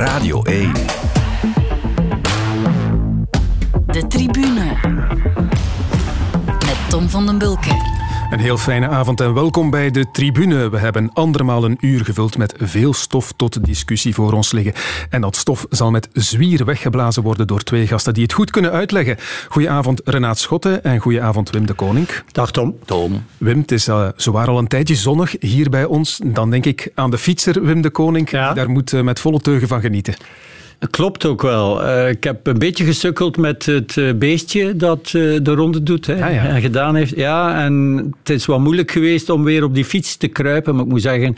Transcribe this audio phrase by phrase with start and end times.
[0.00, 0.72] Radio 1.
[3.86, 4.76] De tribune.
[6.46, 7.99] Met Tom van den Bulke.
[8.30, 10.70] Een heel fijne avond en welkom bij de tribune.
[10.70, 14.72] We hebben andermaal een uur gevuld met veel stof tot discussie voor ons liggen.
[15.08, 18.72] En dat stof zal met zwier weggeblazen worden door twee gasten die het goed kunnen
[18.72, 19.16] uitleggen.
[19.48, 22.08] Goedenavond Renaat Schotten en goedenavond Wim de Koning.
[22.32, 22.76] Dag Tom.
[22.84, 23.24] Tom.
[23.38, 26.20] Wim, het is uh, zowaar al een tijdje zonnig hier bij ons.
[26.24, 28.30] Dan denk ik aan de fietser Wim de Koning.
[28.30, 28.52] Ja.
[28.52, 30.14] Daar moet uh, met volle teugen van genieten.
[30.90, 31.82] Klopt ook wel.
[31.82, 36.06] Uh, ik heb een beetje gesukkeld met het uh, beestje dat uh, de ronde doet
[36.06, 36.44] hè, ah, ja.
[36.44, 37.16] en gedaan heeft.
[37.16, 40.74] Ja, en het is wat moeilijk geweest om weer op die fiets te kruipen.
[40.74, 41.36] Maar ik moet zeggen,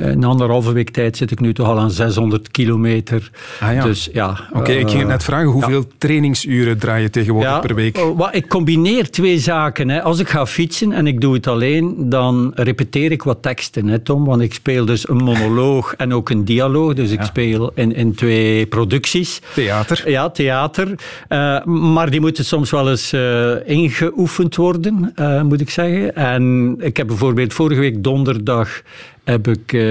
[0.00, 3.30] in anderhalve week tijd zit ik nu toch al aan 600 kilometer.
[3.60, 3.82] Ah, ja.
[3.82, 4.38] Dus ja.
[4.50, 5.94] Oké, okay, ik ging net vragen, hoeveel ja.
[5.98, 7.98] trainingsuren draai je tegenwoordig ja, per week?
[8.16, 9.88] Wat, ik combineer twee zaken.
[9.88, 10.02] Hè.
[10.02, 13.98] Als ik ga fietsen en ik doe het alleen, dan repeteer ik wat teksten, hè,
[13.98, 14.24] Tom.
[14.24, 16.94] Want ik speel dus een monoloog en ook een dialoog.
[16.94, 19.40] Dus ik speel in, in twee producties.
[19.54, 20.10] Theater.
[20.10, 20.88] Ja, theater.
[21.28, 26.14] Uh, maar die moeten soms wel eens uh, ingeoefend worden, uh, moet ik zeggen.
[26.14, 28.82] En ik heb bijvoorbeeld vorige week donderdag
[29.28, 29.82] heb ik uh,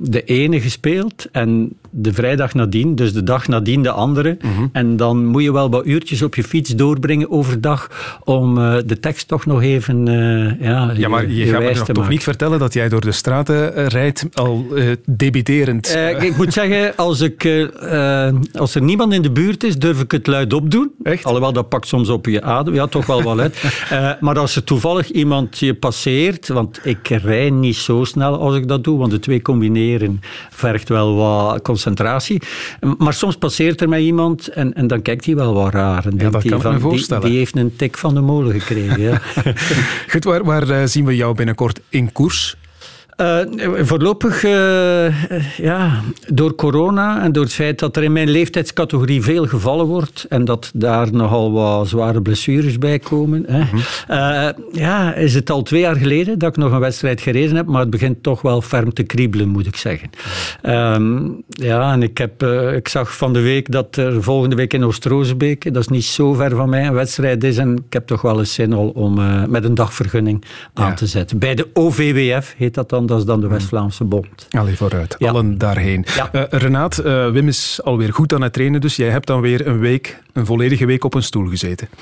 [0.00, 4.36] de ene gespeeld en de vrijdag nadien, dus de dag nadien de andere.
[4.40, 4.66] Mhm.
[4.72, 7.90] En dan moet je wel wat uurtjes op je fiets doorbrengen overdag
[8.24, 11.72] om uh, de tekst toch nog even uh, ja, ja, maar je, je gaat me
[11.72, 12.10] toch maken.
[12.10, 14.66] niet vertellen dat jij door de straten rijdt al
[15.06, 15.96] debiterend?
[16.20, 17.68] ik moet zeggen, als, ik,
[18.52, 20.90] als er niemand in de buurt is, durf ik het luidop doen.
[21.02, 21.24] Echt?
[21.24, 22.74] Alhoewel, dat pakt soms op je adem.
[22.74, 23.62] Ja, toch wel wel uit.
[24.20, 28.68] maar als er toevallig iemand je passeert, want ik rij niet zo snel als ik
[28.68, 32.42] dat doe, want de twee combineren vergt wel wat concentratie.
[32.98, 36.06] Maar soms passeert er mij iemand en, en dan kijkt hij wel wat raar.
[36.06, 37.22] En ja, dat kan van, me voorstellen.
[37.22, 39.00] Die, die, heeft een tik van de molen gekregen.
[39.00, 39.20] Ja.
[40.12, 42.56] Goed, waar, waar uh, zien we jou binnenkort in koers?
[43.20, 43.38] Uh,
[43.80, 46.00] voorlopig, uh, ja,
[46.32, 50.44] door corona en door het feit dat er in mijn leeftijdscategorie veel gevallen wordt en
[50.44, 53.58] dat daar nogal wat zware blessures bij komen, hè.
[53.58, 53.76] Mhm.
[54.10, 57.66] Uh, ja, is het al twee jaar geleden dat ik nog een wedstrijd gereden heb,
[57.66, 60.10] maar het begint toch wel ferm te kriebelen, moet ik zeggen.
[60.62, 62.42] Um, ja, en ik, heb,
[62.74, 66.32] ik zag van de week dat er volgende week in Oost-Roosbeek, dat is niet zo
[66.32, 69.20] ver van mij, een wedstrijd is en ik heb toch wel eens zin al om
[69.48, 70.94] met een dagvergunning aan Ja.
[70.94, 71.38] te zetten.
[71.38, 74.46] Bij de OVWF heet dat dan, dat is dan de West-Vlaamse Bond.
[74.50, 75.14] Allee, vooruit.
[75.18, 75.28] Ja.
[75.28, 76.04] Allen daarheen.
[76.16, 76.28] Ja.
[76.32, 79.66] Uh, Renaat, uh, Wim is alweer goed aan het trainen, dus jij hebt dan weer
[79.66, 81.88] een week, een volledige week op een stoel gezeten.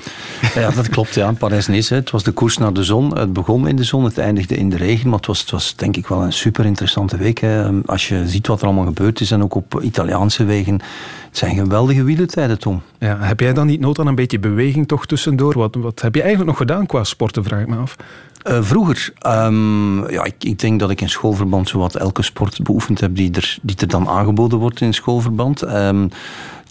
[0.55, 1.15] Ja, dat klopt.
[1.15, 1.31] Ja.
[1.31, 3.17] Parijs-Nice, het was de koers naar de zon.
[3.17, 5.75] Het begon in de zon, het eindigde in de regen, maar het was, het was
[5.75, 7.39] denk ik wel een super interessante week.
[7.39, 7.81] Hè.
[7.85, 10.81] Als je ziet wat er allemaal gebeurd is en ook op Italiaanse wegen.
[11.27, 12.81] Het zijn geweldige wielentijden, Tom.
[12.99, 15.53] Ja, heb jij dan niet nood aan een beetje beweging toch tussendoor?
[15.57, 17.95] Wat, wat heb je eigenlijk nog gedaan qua sporten, vraag ik me af.
[18.49, 22.99] Uh, vroeger, um, ja, ik, ik, denk dat ik in schoolverband zowat elke sport beoefend
[22.99, 25.61] heb die er, die er dan aangeboden wordt in schoolverband.
[25.61, 26.09] Um,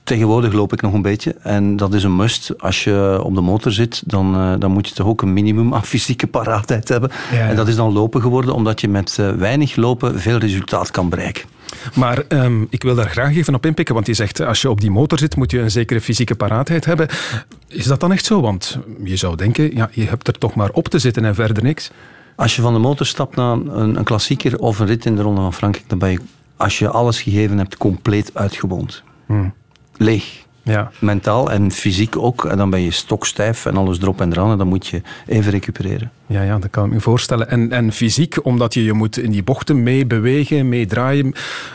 [0.07, 2.61] Tegenwoordig loop ik nog een beetje en dat is een must.
[2.61, 5.75] Als je op de motor zit, dan, uh, dan moet je toch ook een minimum
[5.75, 7.11] aan fysieke paraatheid hebben.
[7.31, 7.49] Ja, ja.
[7.49, 11.09] En dat is dan lopen geworden, omdat je met uh, weinig lopen veel resultaat kan
[11.09, 11.45] bereiken.
[11.95, 14.81] Maar um, ik wil daar graag even op inpikken, want je zegt als je op
[14.81, 17.09] die motor zit moet je een zekere fysieke paraatheid hebben.
[17.69, 18.41] Is dat dan echt zo?
[18.41, 21.63] Want je zou denken, ja, je hebt er toch maar op te zitten en verder
[21.63, 21.91] niks.
[22.37, 25.23] Als je van de motor stapt naar een, een klassieker of een rit in de
[25.23, 26.21] Ronde van Frankrijk, dan ben je,
[26.57, 29.03] als je alles gegeven hebt, compleet uitgewoond.
[29.27, 29.55] Hmm.
[29.97, 30.45] Leeg.
[30.63, 30.91] Ja.
[30.99, 32.45] Mentaal en fysiek ook.
[32.45, 34.51] En dan ben je stokstijf en alles erop en eraan.
[34.51, 36.11] En dan moet je even recupereren.
[36.29, 37.51] Ja, ja, dat kan ik me voorstellen.
[37.51, 41.35] En, en fysiek, omdat je je moet in die bochten mee bewegen, mee draaien.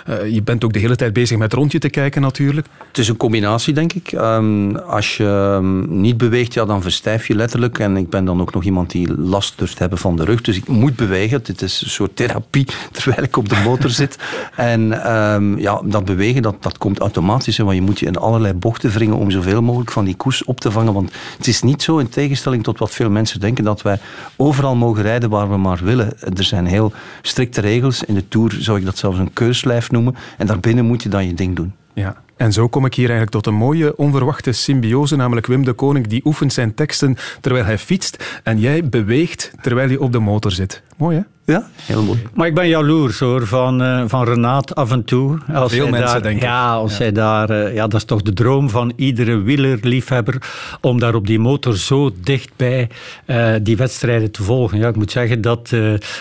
[0.10, 2.68] Uh, je bent ook de hele tijd bezig met rondje te kijken natuurlijk.
[2.88, 4.12] Het is een combinatie, denk ik.
[4.12, 7.80] Um, als je um, niet beweegt, ja, dan verstijf je letterlijk.
[7.80, 10.42] En ik ben dan ook nog iemand die last durft hebben van de rug.
[10.42, 11.44] Dus ik moet bewegen.
[11.44, 14.18] Dit is een soort therapie terwijl ik op de motor zit.
[14.56, 17.58] En um, ja, dat bewegen, dat, dat komt automatisch.
[17.58, 20.60] Want je moet je in allerlei bochten wringen om zoveel mogelijk van die koers op
[20.60, 20.94] te vangen.
[20.94, 24.00] Want het is niet zo, in tegenstelling tot wat veel mensen denken, dat wij
[24.42, 26.20] overal mogen rijden waar we maar willen.
[26.38, 28.04] Er zijn heel strikte regels.
[28.04, 30.16] In de Tour zou ik dat zelfs een keurslijf noemen.
[30.38, 31.74] En daarbinnen moet je dan je ding doen.
[31.94, 35.74] Ja, en zo kom ik hier eigenlijk tot een mooie onverwachte symbiose, namelijk Wim de
[35.74, 40.20] Koning die oefent zijn teksten terwijl hij fietst en jij beweegt terwijl je op de
[40.20, 40.82] motor zit.
[41.02, 41.24] Mooi hè?
[41.46, 42.22] Ja, heel mooi.
[42.34, 45.38] Maar ik ben jaloers hoor, van, uh, van Renaat af en toe.
[45.54, 46.48] Als Veel mensen daar, denken.
[46.48, 46.98] Ja, als ja.
[46.98, 50.42] hij daar, uh, ja, dat is toch de droom van iedere wielerliefhebber
[50.82, 52.90] om daar op die motor zo dichtbij
[53.26, 54.78] uh, die wedstrijden te volgen.
[54.78, 55.74] Ja, ik moet zeggen dat,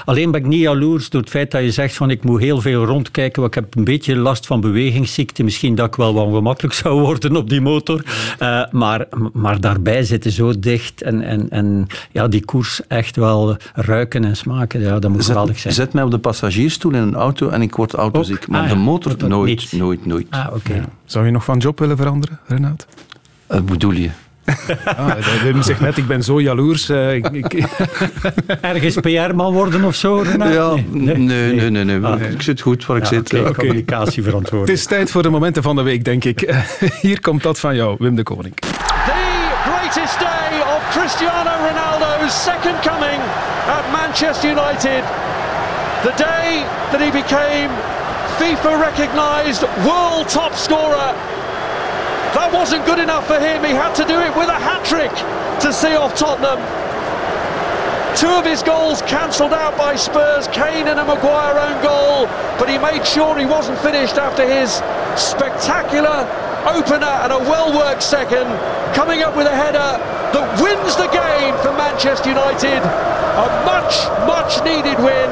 [0.04, 2.60] alleen ben ik niet jaloers door het feit dat je zegt van ik moet heel
[2.60, 5.42] veel rondkijken, want ik heb een beetje last van bewegingsziekte.
[5.42, 8.04] Misschien dat ik wel wel wat ongemakkelijk zou worden op die motor.
[8.42, 13.56] Uh, maar, maar daarbij zitten zo dicht en, en, en ja, die koers echt wel
[13.74, 14.69] ruiken en smaken.
[14.78, 15.74] Ja, dat moet zet, geweldig zijn.
[15.74, 18.48] Zet mij op de passagiersstoel in een auto en ik word autoziek.
[18.48, 20.26] Maar ah, de motor nooit, nooit, nooit.
[20.30, 20.84] Ah, oké.
[21.04, 22.86] Zou je nog van job willen veranderen, Renaat?
[23.50, 24.10] Uh, bedoel je?
[24.84, 25.12] Ah,
[25.42, 26.90] Wim zegt net, ik ben zo jaloers.
[26.90, 27.54] Uh, ik,
[28.60, 30.52] Ergens PR-man worden of zo, Renaat?
[30.52, 31.70] Ja, nee, nee, nee.
[31.70, 32.04] nee, nee.
[32.04, 33.34] Ah, ik zit goed waar ik zit.
[33.34, 34.68] Okay, Communicatie verantwoord.
[34.68, 36.54] Het is tijd voor de momenten van de week, denk ik.
[37.00, 38.54] Hier komt dat van jou, Wim de Koning.
[38.54, 38.70] The
[39.64, 43.20] greatest day Cristiano Ronaldo's second coming
[43.70, 45.06] at Manchester United.
[46.02, 47.70] The day that he became
[48.42, 51.14] FIFA-recognized world top scorer
[52.34, 53.62] That wasn't good enough for him.
[53.62, 55.14] He had to do it with a hat trick
[55.62, 56.58] to see off Tottenham.
[58.18, 62.26] Two of his goals cancelled out by Spurs, Kane and a Maguire own goal,
[62.58, 64.82] but he made sure he wasn't finished after his
[65.14, 66.26] spectacular
[66.68, 68.46] opener and a well-worked second,
[68.94, 69.96] coming up with a header
[70.34, 72.80] that wins the game for Manchester United.
[72.80, 75.30] A much, much needed win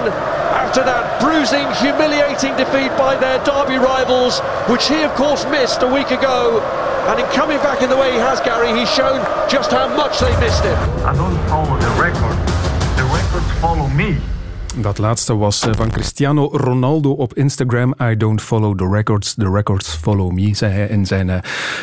[0.55, 5.89] after that bruising, humiliating defeat by their derby rivals, which he of course missed a
[5.89, 6.61] week ago
[7.09, 10.19] And in coming back in the way he has, Gary, he's shown just how much
[10.21, 10.77] they missed him.
[11.09, 12.37] I don't follow the record.
[13.01, 14.19] The records follow me.
[14.81, 17.95] Dat laatste was eh, van Cristiano Ronaldo op Instagram.
[18.03, 21.39] I don't follow the records, the records follow me, zei hij in zijn eh,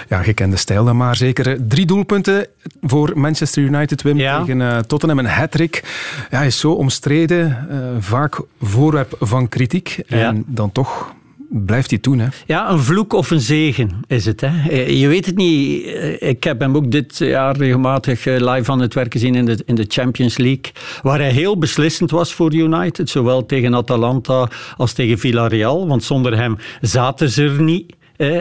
[0.10, 0.94] ja, gekende stijl.
[0.94, 2.48] Maar zeker eh, drie doelpunten
[2.82, 5.20] voor Manchester United, Wim, tegen Tottenham.
[5.20, 5.84] Een hat-trick.
[6.30, 7.68] Ja, hij is zo omstreden,
[8.00, 10.04] vaak voorwerp van kritiek.
[10.08, 11.14] En dan toch
[11.63, 12.19] blijft hij doen.
[12.19, 12.28] Hè?
[12.46, 14.42] Ja, een vloek of een zegen is het.
[14.42, 14.69] Hè?
[14.69, 15.86] Eh, je weet het niet.
[15.86, 19.46] Eh, ik heb hem ook dit jaar regelmatig eh, live aan het werk gezien in
[19.46, 20.72] de, in de Champions League,
[21.02, 26.38] waar hij heel beslissend was voor United, zowel tegen Atalanta als tegen Villarreal, want zonder
[26.38, 27.94] hem zaten ze er niet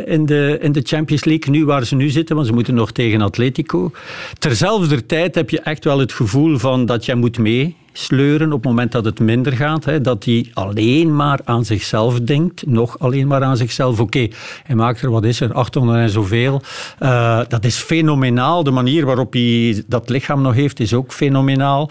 [0.06, 2.92] in de, in de Champions League, nu waar ze nu zitten, want ze moeten nog
[2.92, 3.90] tegen Atletico.
[4.38, 8.62] Terzelfde tijd heb je echt wel het gevoel van dat je moet mee sleuren op
[8.62, 9.84] het moment dat het minder gaat.
[9.84, 12.66] Hè, dat hij alleen maar aan zichzelf denkt.
[12.66, 14.00] Nog alleen maar aan zichzelf.
[14.00, 14.28] Oké,
[14.62, 16.62] hij maakt er, wat is er, 800 en zoveel.
[17.00, 18.62] Uh, dat is fenomenaal.
[18.62, 21.90] De manier waarop hij dat lichaam nog heeft, is ook fenomenaal.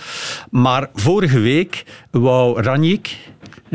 [0.49, 3.17] Maar vorige week wou Ranjik,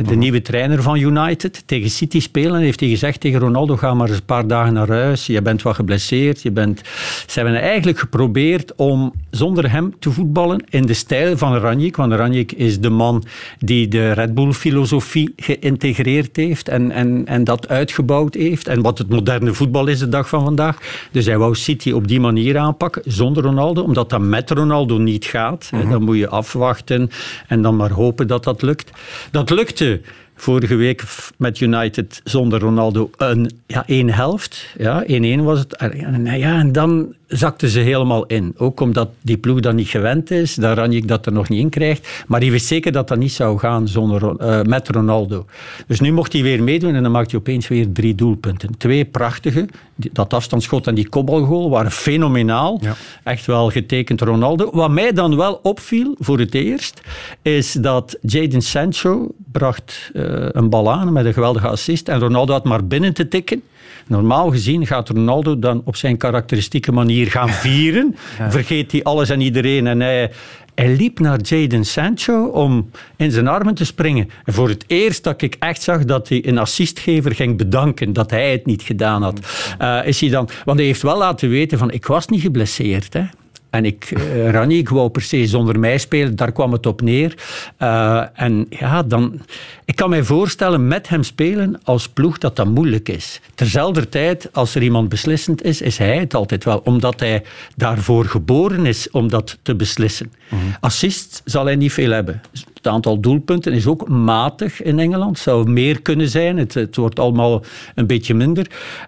[0.06, 2.60] de nieuwe trainer van United, tegen City spelen.
[2.60, 5.26] Heeft hij gezegd tegen Ronaldo, ga maar eens een paar dagen naar huis.
[5.26, 6.42] Je bent wat geblesseerd.
[6.42, 6.80] Je bent...
[7.26, 11.96] Ze hebben eigenlijk geprobeerd om zonder hem te voetballen in de stijl van Ranjik.
[11.96, 13.24] Want Ranjik is de man
[13.58, 18.68] die de Red Bull-filosofie geïntegreerd heeft en, en, en dat uitgebouwd heeft.
[18.68, 20.78] En wat het moderne voetbal is de dag van vandaag.
[21.10, 23.82] Dus hij wou City op die manier aanpakken, zonder Ronaldo.
[23.82, 25.70] Omdat dat met Ronaldo niet gaat.
[25.72, 25.90] Mhm.
[25.90, 27.10] Dan moet je afwachten
[27.46, 28.90] en dan maar hopen dat dat lukt.
[29.30, 29.87] Dat lukte
[30.34, 31.02] vorige week
[31.36, 34.74] met United zonder Ronaldo een, ja, één helft.
[34.78, 35.04] Ja,
[35.38, 35.76] 1-1 was het.
[35.76, 38.54] En, ja, en dan zakten ze helemaal in.
[38.56, 41.68] Ook omdat die ploeg dan niet gewend is, dat Ranjik dat er nog niet in
[41.68, 42.08] krijgt.
[42.26, 45.46] Maar die wist zeker dat dat niet zou gaan zonder, uh, met Ronaldo.
[45.86, 48.78] Dus nu mocht hij weer meedoen en dan maakt hij opeens weer drie doelpunten.
[48.78, 49.68] Twee prachtige.
[49.94, 52.80] Dat afstandsschot en die kopbalgoal waren fenomenaal.
[53.24, 54.70] Echt wel getekend Ronaldo.
[54.72, 57.00] Wat mij dan wel opviel, voor het eerst,
[57.42, 62.52] is dat Jadon Sancho bracht uh, een bal aan met een geweldige assist en Ronaldo
[62.52, 63.62] had maar binnen te tikken.
[64.08, 68.16] Normaal gezien gaat Ronaldo dan op zijn karakteristieke manier gaan vieren.
[68.48, 70.30] Vergeet hij alles en iedereen en hij,
[70.74, 74.30] hij liep naar Jadon Sancho om in zijn armen te springen.
[74.44, 78.30] En voor het eerst dat ik echt zag dat hij een assistgever ging bedanken dat
[78.30, 79.40] hij het niet gedaan had.
[79.80, 83.12] Uh, is hij dan, want hij heeft wel laten weten van ik was niet geblesseerd.
[83.12, 83.22] Hè.
[83.70, 87.34] En ik, uh, wou per se zonder mij spelen, daar kwam het op neer.
[87.78, 89.40] Uh, en ja, dan,
[89.84, 93.40] ik kan mij voorstellen met hem spelen als ploeg dat dat moeilijk is.
[93.54, 97.42] Terzelfde tijd, als er iemand beslissend is, is hij het altijd wel, omdat hij
[97.76, 100.32] daarvoor geboren is om dat te beslissen.
[100.48, 102.40] Mm Assist zal hij niet veel hebben.
[102.74, 106.58] Het aantal doelpunten is ook matig in Engeland, zou meer kunnen zijn.
[106.58, 107.64] Het, het wordt allemaal
[107.94, 108.66] een beetje minder.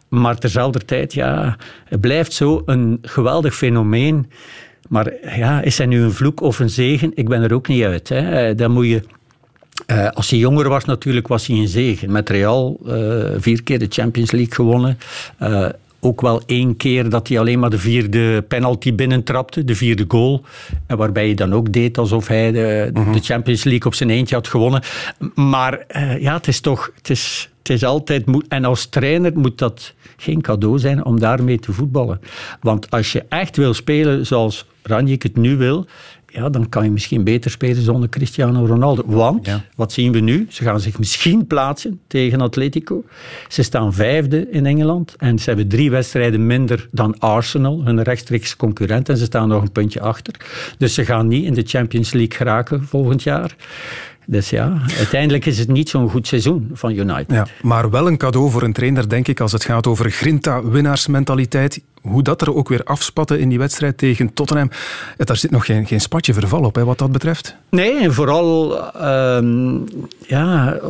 [0.09, 4.31] Maar terzelfde tijd, ja, het blijft zo een geweldig fenomeen.
[4.89, 7.13] Maar ja, is hij nu een vloek of een zegen?
[7.15, 8.09] Ik ben er ook niet uit.
[8.09, 8.49] Hè.
[8.49, 9.03] Eh, dan moet je
[9.87, 12.13] uh, als hij jonger was, natuurlijk was hij een zegen.
[12.13, 14.99] Met Real uh, vier keer de Champions League gewonnen.
[16.01, 20.45] Ook wel één keer dat hij alleen maar de vierde penalty binnentrapte, de vierde goal.
[20.87, 23.19] En waarbij hij dan ook deed alsof hij de, de mhm.
[23.21, 24.83] Champions League op zijn eentje had gewonnen.
[25.35, 25.85] Maar
[26.19, 26.91] ja, het is toch...
[26.97, 28.25] Het is, het is altijd...
[28.49, 32.21] En als trainer moet dat geen cadeau zijn om daarmee te voetballen.
[32.61, 35.87] Want als je echt wil spelen zoals Ranjik het nu wil,
[36.33, 39.03] ja, dan kan je misschien beter spelen zonder Cristiano Ronaldo.
[39.07, 40.47] Want, wat zien we nu?
[40.49, 43.05] Ze gaan zich misschien plaatsen tegen Atletico.
[43.49, 48.57] Ze staan vijfde in Engeland en ze hebben drie wedstrijden minder dan Arsenal, hun rechtstreeks
[48.57, 50.35] concurrent, en ze staan nog een puntje achter.
[50.79, 53.57] Dus ze gaan niet in de Champions League geraken volgend jaar.
[54.27, 57.31] Dus ja, uiteindelijk is het niet zo'n goed seizoen van United.
[57.31, 61.83] Ja, maar wel een cadeau voor een trainer, denk ik, als het gaat over grinta-winnaarsmentaliteit.
[62.01, 64.71] Hoe dat er ook weer afspatte in die wedstrijd tegen Tottenham.
[65.17, 67.57] Daar zit nog geen, geen spatje verval op, hè, wat dat betreft.
[67.71, 69.79] Nee, en vooral ehm,
[70.27, 70.81] ja,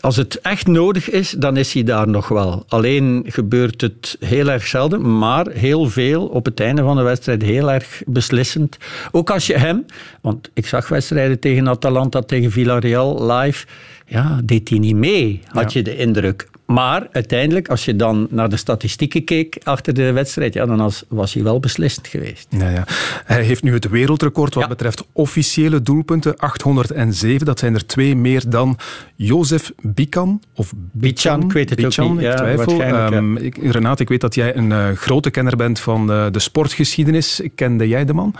[0.00, 2.64] als het echt nodig is, dan is hij daar nog wel.
[2.68, 7.42] Alleen gebeurt het heel erg zelden, maar heel veel op het einde van de wedstrijd
[7.42, 8.76] heel erg beslissend.
[9.10, 9.86] Ook als je hem,
[10.20, 13.66] want ik zag wedstrijden tegen Atalanta, tegen Villarreal live,
[14.06, 16.48] ja, deed hij niet mee, had je de indruk.
[16.68, 21.34] Maar uiteindelijk, als je dan naar de statistieken keek achter de wedstrijd, ja, dan was
[21.34, 22.46] hij wel beslissend geweest.
[22.50, 22.84] Ja, ja.
[23.24, 27.46] Hij heeft nu het wereldrecord wat betreft officiële doelpunten, 807.
[27.46, 28.78] Dat zijn er twee meer dan
[29.14, 30.42] Jozef Bican.
[30.54, 32.24] Of Bichan, ik weet het Bichan, ook niet.
[32.24, 33.12] Ik twijfel.
[33.12, 36.38] Um, ik, Renate, ik weet dat jij een uh, grote kenner bent van uh, de
[36.38, 37.42] sportgeschiedenis.
[37.54, 38.34] Kende jij de man?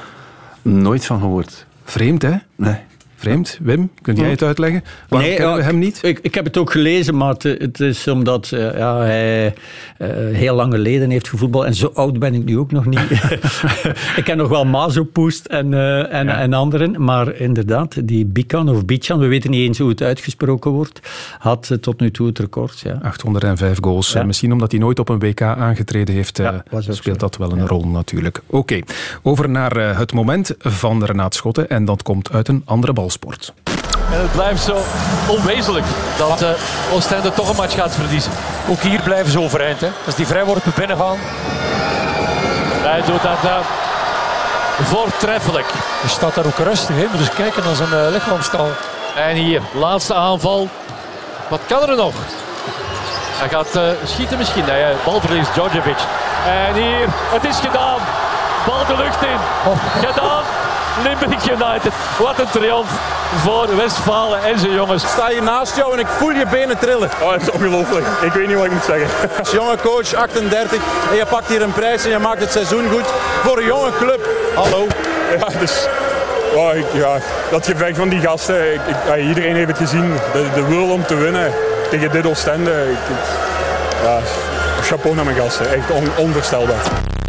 [0.62, 1.66] Nooit van gehoord.
[1.84, 2.34] Vreemd, hè?
[2.56, 2.76] Nee.
[3.18, 3.58] Vreemd.
[3.62, 4.84] Wim, kun jij het uitleggen?
[5.08, 5.98] Waarom nee, we hem niet?
[6.02, 9.54] Ik, ik heb het ook gelezen, maar het, het is omdat uh, ja, hij
[9.98, 11.64] uh, heel lang geleden heeft gevoetbald.
[11.64, 13.10] En zo oud ben ik nu ook nog niet.
[14.16, 16.38] ik ken nog wel Mazopoest en, uh, en, ja.
[16.38, 17.04] en anderen.
[17.04, 21.00] Maar inderdaad, die Bican of Bichan, we weten niet eens hoe het uitgesproken wordt,
[21.38, 22.80] had tot nu toe het record.
[22.80, 22.98] Ja.
[23.02, 24.12] 805 goals.
[24.12, 24.22] Ja.
[24.22, 26.42] Misschien omdat hij nooit op een WK aangetreden heeft,
[26.78, 27.12] speelt zo.
[27.12, 28.40] dat wel een rol natuurlijk.
[28.46, 28.84] Oké, okay.
[29.22, 31.68] over naar het moment van Renaat Schotten.
[31.68, 33.07] En dat komt uit een andere bal.
[34.12, 34.76] En het blijft zo
[35.26, 35.86] onwezenlijk
[36.18, 36.48] dat uh,
[36.92, 38.32] Oostende toch een match gaat verliezen.
[38.68, 39.80] Ook hier blijven ze overeind.
[39.80, 39.88] Hè.
[40.06, 41.16] Als die vrijworpen binnengaan.
[42.82, 43.56] Hij doet dat uh,
[44.82, 45.66] voortreffelijk.
[46.00, 46.96] Hij staat daar ook rustig.
[46.96, 48.68] Moet eens kijken naar zijn uh, lichaamstaal.
[49.16, 50.68] En hier, laatste aanval.
[51.48, 52.14] Wat kan er nog?
[53.38, 54.64] Hij gaat uh, schieten misschien.
[54.64, 55.98] Nee, balverlies Djordjevic.
[56.46, 57.98] En hier, het is gedaan.
[58.66, 59.38] Bal de lucht in.
[59.66, 59.76] Oh.
[60.06, 60.57] Gedaan.
[61.02, 61.92] Limburg United.
[62.18, 62.90] Wat een triomf
[63.36, 65.02] voor Westfalen en zijn jongens.
[65.02, 67.10] Ik sta hier naast jou en ik voel je benen trillen.
[67.22, 68.06] Oh, het is ongelooflijk.
[68.20, 69.08] Ik weet niet wat ik moet zeggen.
[69.38, 72.88] Als jonge coach, 38, en je pakt hier een prijs en je maakt het seizoen
[72.90, 73.06] goed
[73.42, 74.28] voor een jonge club.
[74.54, 74.86] Hallo.
[75.38, 75.86] Ja, dus...
[76.54, 77.16] Oh, ik, ja,
[77.50, 80.14] dat gevecht van die gasten, ik, ik, iedereen heeft het gezien.
[80.32, 81.52] De, de wil om te winnen
[81.90, 82.86] tegen dit Oostende.
[84.02, 84.18] Ja,
[84.82, 86.82] chapeau naar mijn gasten, echt on, onvoorstelbaar.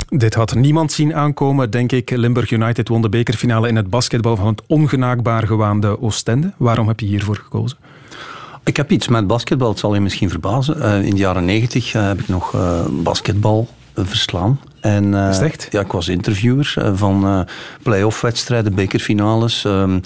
[0.09, 2.09] Dit had niemand zien aankomen, denk ik.
[2.09, 6.53] Limburg United won de bekerfinale in het basketbal van het ongenaakbaar gewaande Oostende.
[6.57, 7.77] Waarom heb je hiervoor gekozen?
[8.63, 10.77] Ik heb iets met basketbal, het zal je misschien verbazen.
[10.77, 14.59] Uh, in de jaren negentig uh, heb ik nog uh, basketbal verslaan.
[14.81, 15.49] En, uh?
[15.69, 17.41] Ja, ik was interviewer van uh,
[17.83, 19.63] play-off wedstrijden, bekerfinales.
[19.63, 20.01] Um,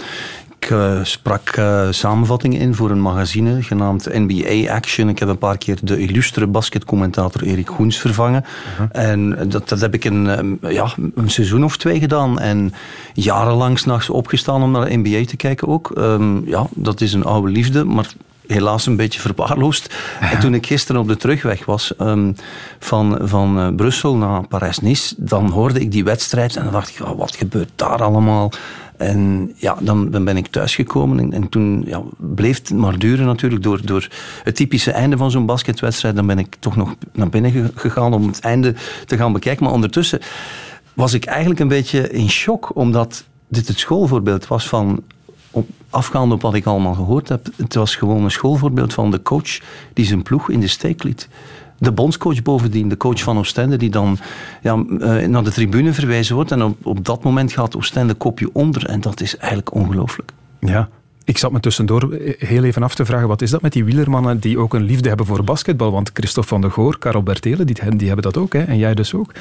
[0.63, 5.09] ik uh, sprak uh, samenvattingen in voor een magazine genaamd NBA Action.
[5.09, 8.43] Ik heb een paar keer de illustre basketcommentator Erik Goens vervangen.
[8.43, 9.05] Uh -huh.
[9.05, 12.39] En dat, dat heb ik een, um, ja, een seizoen of twee gedaan.
[12.39, 12.73] En
[13.13, 15.91] jarenlang s'nachts opgestaan om naar de NBA te kijken ook.
[15.97, 18.13] Um, ja, dat is een oude liefde, maar
[18.47, 19.95] helaas een beetje verwaarloosd.
[20.21, 20.31] Ja.
[20.31, 22.35] En toen ik gisteren op de terugweg was um,
[22.79, 27.05] van, van uh, Brussel naar Parijs-Nice, dan hoorde ik die wedstrijd en dan dacht ik,
[27.05, 28.51] oh, wat gebeurt daar allemaal?
[28.97, 33.25] En ja, dan, dan ben ik thuisgekomen en, en toen ja, bleef het maar duren
[33.25, 34.07] natuurlijk door, door
[34.43, 36.15] het typische einde van zo'n basketwedstrijd.
[36.15, 38.73] Dan ben ik toch nog naar binnen gegaan om het einde
[39.05, 39.63] te gaan bekijken.
[39.63, 40.19] Maar ondertussen
[40.93, 45.03] was ik eigenlijk een beetje in shock, omdat dit het schoolvoorbeeld was van
[45.93, 47.47] afgaande op wat ik allemaal gehoord heb.
[47.57, 49.59] Het was gewoon een schoolvoorbeeld van de coach
[49.93, 51.29] die zijn ploeg in de steek liet.
[51.77, 54.17] De bondscoach bovendien, de coach van Oostende, die dan
[54.61, 54.75] ja,
[55.27, 56.51] naar de tribune verwijzen wordt.
[56.51, 58.85] En op, op dat moment gaat Oostende kopje onder.
[58.85, 60.31] En dat is eigenlijk ongelooflijk.
[60.59, 60.89] Ja,
[61.23, 64.39] ik zat me tussendoor heel even af te vragen, wat is dat met die wielermannen
[64.39, 65.91] die ook een liefde hebben voor basketbal?
[65.91, 68.53] Want Christophe van der Goor, Karel Bertelen, die, die hebben dat ook.
[68.53, 68.63] Hè?
[68.63, 69.31] En jij dus ook.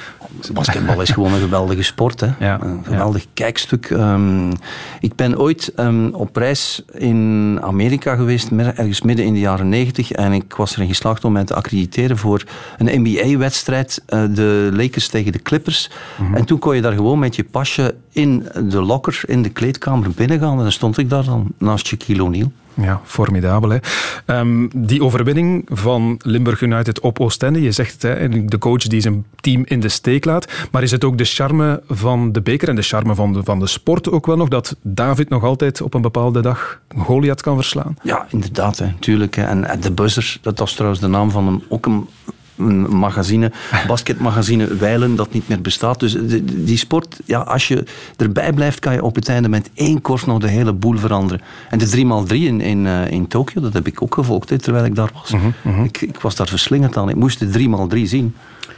[0.52, 2.20] Basketbal is gewoon een geweldige sport.
[2.20, 2.28] Hè?
[2.38, 3.28] Ja, een geweldig ja.
[3.34, 3.90] kijkstuk.
[3.90, 4.52] Um,
[5.00, 10.12] ik ben ooit um, op reis in Amerika geweest, ergens midden in de jaren negentig.
[10.12, 12.44] En ik was erin geslaagd om mij te accrediteren voor
[12.78, 14.02] een NBA-wedstrijd.
[14.08, 15.90] Uh, de Lakers tegen de Clippers.
[16.18, 16.36] Mm -hmm.
[16.36, 20.10] En toen kon je daar gewoon met je pasje in de locker, in de kleedkamer
[20.10, 20.56] binnengaan.
[20.56, 22.52] En dan stond ik daar dan naast Shaquille O'Neal.
[22.74, 23.70] Ja, formidabel.
[23.70, 23.78] Hè?
[24.38, 29.24] Um, die overwinning van Limburg United op Oostende, je zegt hè, de coach die zijn
[29.40, 32.74] team in de steek laat, maar is het ook de charme van de beker en
[32.74, 35.94] de charme van de, van de sport ook wel nog, dat David nog altijd op
[35.94, 37.96] een bepaalde dag Goliath kan verslaan?
[38.02, 39.36] Ja, inderdaad, hè, natuurlijk.
[39.36, 39.42] Hè.
[39.42, 42.08] En de buzzer, dat was trouwens de naam van hem, ook een
[42.56, 43.52] een magazine,
[43.86, 46.00] basketmagazine Weilen, dat niet meer bestaat.
[46.00, 47.84] Dus die sport, ja, als je
[48.16, 51.42] erbij blijft, kan je op het einde met één korf nog de hele boel veranderen.
[51.70, 54.84] En de 3x3 in, in, uh, in Tokio, dat heb ik ook gevolgd hè, terwijl
[54.84, 55.30] ik daar was.
[55.30, 55.84] Mhm, mhm.
[55.84, 57.08] ik, ik was daar verslingerd aan.
[57.08, 58.34] Ik moest de 3x3 zien.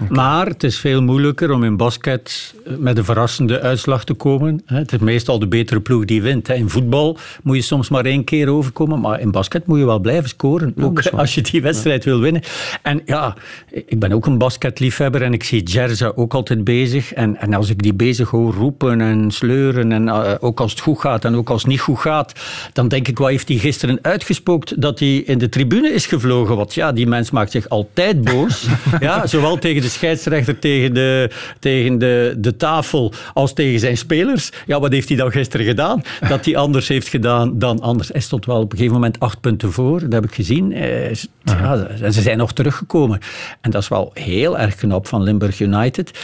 [0.09, 4.63] Maar het is veel moeilijker om in basket met een verrassende uitslag te komen.
[4.67, 6.49] Het is meestal de betere ploeg die wint.
[6.49, 9.99] In voetbal moet je soms maar één keer overkomen, maar in basket moet je wel
[9.99, 10.75] blijven scoren.
[10.81, 12.43] Ook als je die wedstrijd wil winnen.
[12.83, 13.37] En ja,
[13.71, 17.13] ik ben ook een basketliefhebber en ik zie Jerza ook altijd bezig.
[17.13, 20.81] En, en als ik die bezig hoor roepen en sleuren, en uh, ook als het
[20.81, 22.33] goed gaat en ook als het niet goed gaat,
[22.73, 26.57] dan denk ik, wat heeft hij gisteren uitgespookt dat hij in de tribune is gevlogen?
[26.57, 28.67] Want ja, die mens maakt zich altijd boos.
[29.01, 34.51] ja, zowel tegen de scheidsrechter, tegen de, tegen de, de tafel als tegen zijn spelers.
[34.67, 36.03] Ja, wat heeft hij dan gisteren gedaan?
[36.29, 38.09] Dat hij anders heeft gedaan dan anders.
[38.09, 40.73] Hij stond wel op een gegeven moment acht punten voor, dat heb ik gezien.
[40.73, 41.15] Eh,
[41.45, 43.19] ja, ze zijn nog teruggekomen.
[43.61, 46.19] En dat is wel heel erg knap van Limburg United.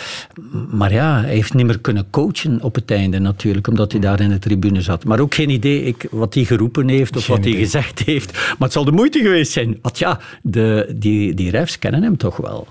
[0.70, 4.20] Maar ja, hij heeft niet meer kunnen coachen op het einde natuurlijk, omdat hij daar
[4.20, 5.04] in de tribune zat.
[5.04, 8.32] Maar ook geen idee ik, wat hij geroepen heeft of wat hij gezegd heeft.
[8.32, 9.78] Maar het zal de moeite geweest zijn.
[9.82, 12.66] Want ja, de, die, die refs kennen hem toch wel.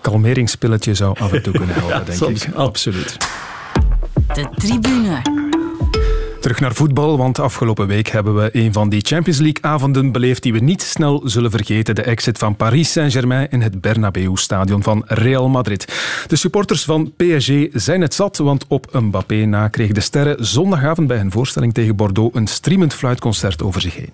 [0.77, 2.53] Zou af en toe kunnen helpen, denk ik.
[2.53, 3.17] Absoluut.
[4.33, 5.21] De tribune.
[6.39, 10.53] Terug naar voetbal, want afgelopen week hebben we een van die Champions League-avonden beleefd die
[10.53, 11.95] we niet snel zullen vergeten.
[11.95, 15.93] De exit van Paris Saint-Germain in het Bernabeu-stadion van Real Madrid.
[16.27, 21.07] De supporters van PSG zijn het zat, want op Mbappé na kreeg de sterren zondagavond
[21.07, 24.13] bij hun voorstelling tegen Bordeaux een streamend fluitconcert over zich heen.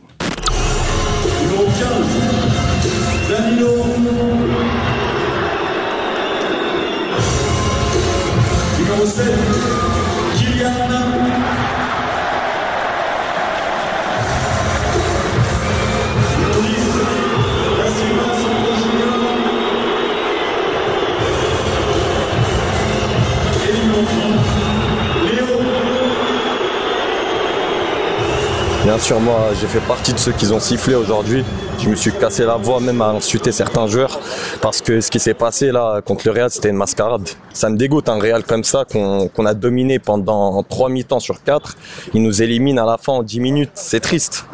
[28.96, 31.44] Bien sûr, moi, j'ai fait partie de ceux qui ont sifflé aujourd'hui.
[31.80, 34.22] Je me suis cassé la voix même à insulter certains joueurs
[34.62, 37.28] parce que ce qui s'est passé là contre le Real, c'était une mascarade.
[37.52, 41.76] Ça me dégoûte un Real comme ça qu'on a dominé pendant trois mi-temps sur quatre.
[42.14, 43.72] Il nous élimine à la fin en 10 minutes.
[43.74, 44.46] C'est triste.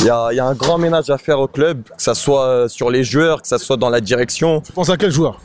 [0.00, 2.68] Il y a, y a, un grand ménage à faire au club, que ce soit
[2.68, 4.60] sur les joueurs, que ce soit dans la direction.
[4.60, 5.40] Tu penses à quel joueur?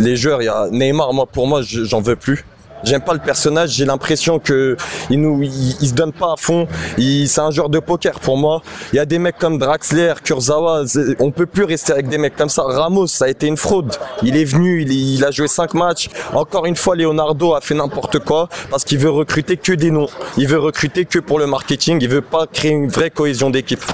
[0.00, 2.44] Les joueurs, il y a Neymar, moi pour moi, j'en veux plus.
[2.86, 3.70] J'aime pas le personnage.
[3.70, 4.76] J'ai l'impression que
[5.10, 6.68] il nous, il, se donne pas à fond.
[6.96, 8.62] C'est un joueur de poker pour moi.
[8.92, 10.84] Il y a des mecs comme Draxler, Kurzawa.
[11.18, 12.62] On peut plus rester avec des mecs comme ça.
[12.62, 13.92] Ramos, ça a été une fraude.
[14.22, 16.08] Il est venu, il, il a joué cinq matchs.
[16.32, 20.08] Encore une fois, Leonardo a fait n'importe quoi parce qu'il veut recruter que des noms.
[20.36, 21.98] Il veut recruter que pour le marketing.
[22.00, 23.84] Il veut pas créer une vraie cohésion d'équipe.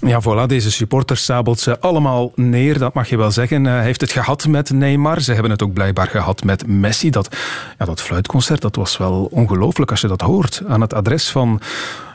[0.00, 3.64] Ja, voilà, deze supporters sabelt ze allemaal neer, dat mag je wel zeggen.
[3.64, 5.20] Hij heeft het gehad met Neymar.
[5.20, 7.10] Ze hebben het ook blijkbaar gehad met Messi.
[7.10, 7.36] Dat,
[7.78, 10.62] ja, dat fluitconcert, dat was wel ongelooflijk als je dat hoort.
[10.68, 11.60] Aan het adres van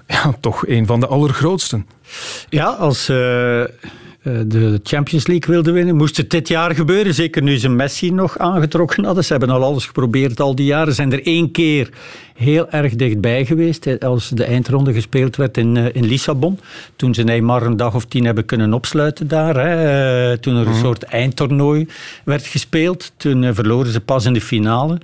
[0.07, 1.87] ja, toch een van de allergrootsten.
[2.49, 3.09] Ja, als...
[3.09, 3.63] Uh
[4.47, 5.95] de Champions League wilden winnen.
[5.95, 9.23] Moest het dit jaar gebeuren, zeker nu ze Messi nog aangetrokken hadden.
[9.23, 10.93] Ze hebben al alles geprobeerd al die jaren.
[10.93, 11.89] Zijn er één keer
[12.35, 16.59] heel erg dichtbij geweest als de eindronde gespeeld werd in, eh, in Lissabon.
[16.95, 19.55] Toen ze Neymar een dag of tien hebben kunnen opsluiten daar.
[19.55, 20.31] Hè.
[20.31, 20.79] Eh, toen er een mhm.
[20.79, 21.87] soort eindtoernooi
[22.23, 23.11] werd gespeeld.
[23.17, 24.97] Toen eh, verloren ze pas in de finale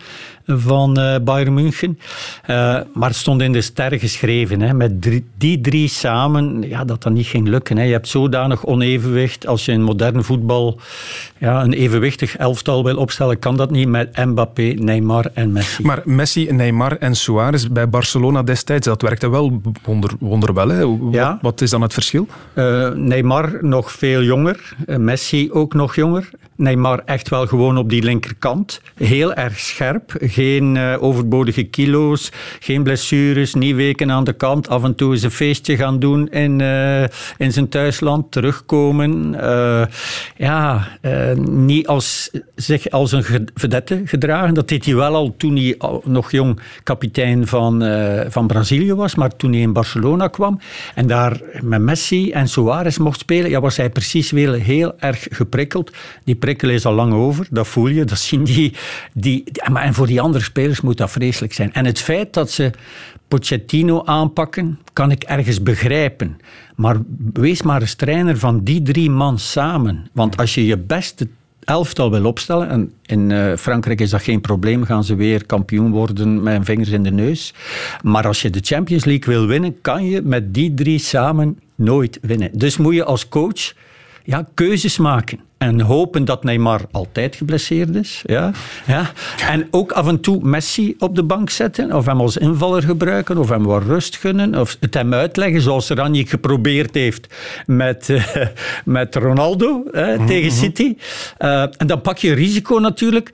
[0.59, 1.99] van Bayern München.
[2.93, 4.61] maar het stond in de sterren geschreven.
[4.61, 7.77] Hè, met die drie samen, ja, dat dat niet ging lukken.
[7.77, 7.83] Hè.
[7.83, 9.47] Je hebt zodanig onevenwicht.
[9.47, 10.79] Als je in modern voetbal
[11.37, 15.83] ja, een evenwichtig elftal wil opstellen, kan dat niet met Mbappé, Neymar en Messi.
[15.83, 20.69] Maar Messi, Neymar en Suarez bij Barcelona destijds, dat werkte wel wonder, wonderwel.
[20.69, 20.97] Hè?
[20.97, 22.27] Wat, wat, is dan het verschil?
[22.53, 26.29] Uh, Neymar nog veel jonger, uh, Messi ook nog jonger.
[26.55, 28.81] Neymar echt wel gewoon op die linkerkant.
[28.95, 30.15] Heel erg scherp.
[30.19, 34.69] Geen uh, overbodige kilo's, geen blessures, niet weken aan de kant.
[34.69, 36.61] Af en toe eens een feestje gaan doen in,
[37.37, 39.35] in zijn thuisland, terugkomen.
[40.37, 40.87] ja,
[41.45, 44.53] niet als, zich als een vedette gedragen.
[44.53, 47.83] Dat deed hij wel al toen hij nog jong kapitein van,
[48.29, 50.59] van Brazilië was, maar toen hij in Barcelona kwam
[50.95, 55.27] en daar met Messi en Suarez mocht spelen, ja, was hij precies weer heel erg
[55.29, 55.91] geprikkeld.
[56.23, 58.73] Die prikkel is al lang over, dat voel je, dat zien die.
[59.13, 61.73] die en voor die andere spelers moet dat vreselijk zijn.
[61.73, 62.71] En het feit dat ze
[63.27, 66.37] Pochettino aanpakken, kan ik ergens begrijpen.
[66.75, 66.97] Maar
[67.33, 70.07] wees maar eens trainer van die drie man samen.
[70.11, 71.27] Want als je je beste
[71.63, 72.69] elftal wil opstellen.
[72.69, 76.89] En in uh, Frankrijk is dat geen probleem, gaan ze weer kampioen worden met vingers
[76.89, 77.53] in de neus.
[78.03, 82.19] Maar als je de Champions League wil winnen, kan je met die drie samen nooit
[82.21, 82.49] winnen.
[82.53, 83.73] Dus moet je als coach
[84.23, 85.39] ja, keuzes maken.
[85.61, 88.21] En hopen dat Neymar altijd geblesseerd is.
[88.25, 88.51] Ja.
[88.87, 89.11] Ja.
[89.49, 91.93] En ook af en toe Messi op de bank zetten.
[91.93, 93.37] Of hem als invaller gebruiken.
[93.37, 94.59] Of hem wat rust gunnen.
[94.59, 98.25] Of het hem uitleggen zoals Ranjik geprobeerd heeft met, uh,
[98.85, 100.95] met Ronaldo uh, tegen City.
[101.39, 103.31] Uh, en dan pak je risico natuurlijk.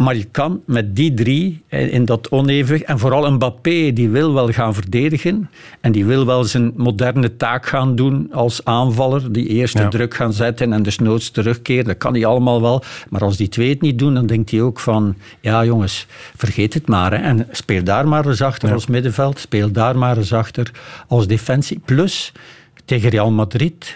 [0.00, 4.52] Maar je kan met die drie in dat onevenwicht, en vooral Mbappé, die wil wel
[4.52, 9.88] gaan verdedigen en die wil wel zijn moderne taak gaan doen als aanvaller, die eerste
[9.88, 12.82] druk gaan zetten en desnoods terugkeren, dat kan hij allemaal wel.
[13.08, 16.74] Maar als die twee het niet doen, dan denkt hij ook van, ja jongens, vergeet
[16.74, 17.10] het maar.
[17.10, 17.16] Hè.
[17.16, 20.70] En speel daar maar eens achter als middenveld, speel daar maar eens achter
[21.08, 21.80] als defensie.
[21.84, 22.32] Plus,
[22.84, 23.94] tegen Real Madrid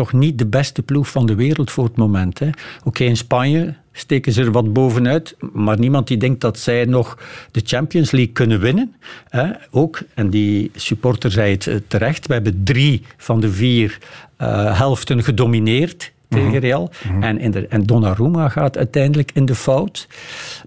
[0.00, 2.40] toch niet de beste ploeg van de wereld voor het moment.
[2.40, 2.52] Oké,
[2.84, 7.18] okay, in Spanje steken ze er wat bovenuit, maar niemand die denkt dat zij nog
[7.50, 8.94] de Champions League kunnen winnen.
[9.28, 9.50] Hè?
[9.70, 13.98] Ook, en die supporter zei het eh, terecht, we hebben drie van de vier
[14.38, 16.58] uh, helften gedomineerd tegen mhm.
[16.58, 16.90] Real.
[17.04, 17.22] Mm -hmm.
[17.22, 20.08] en, in de, en Donnarumma gaat uiteindelijk in de fout.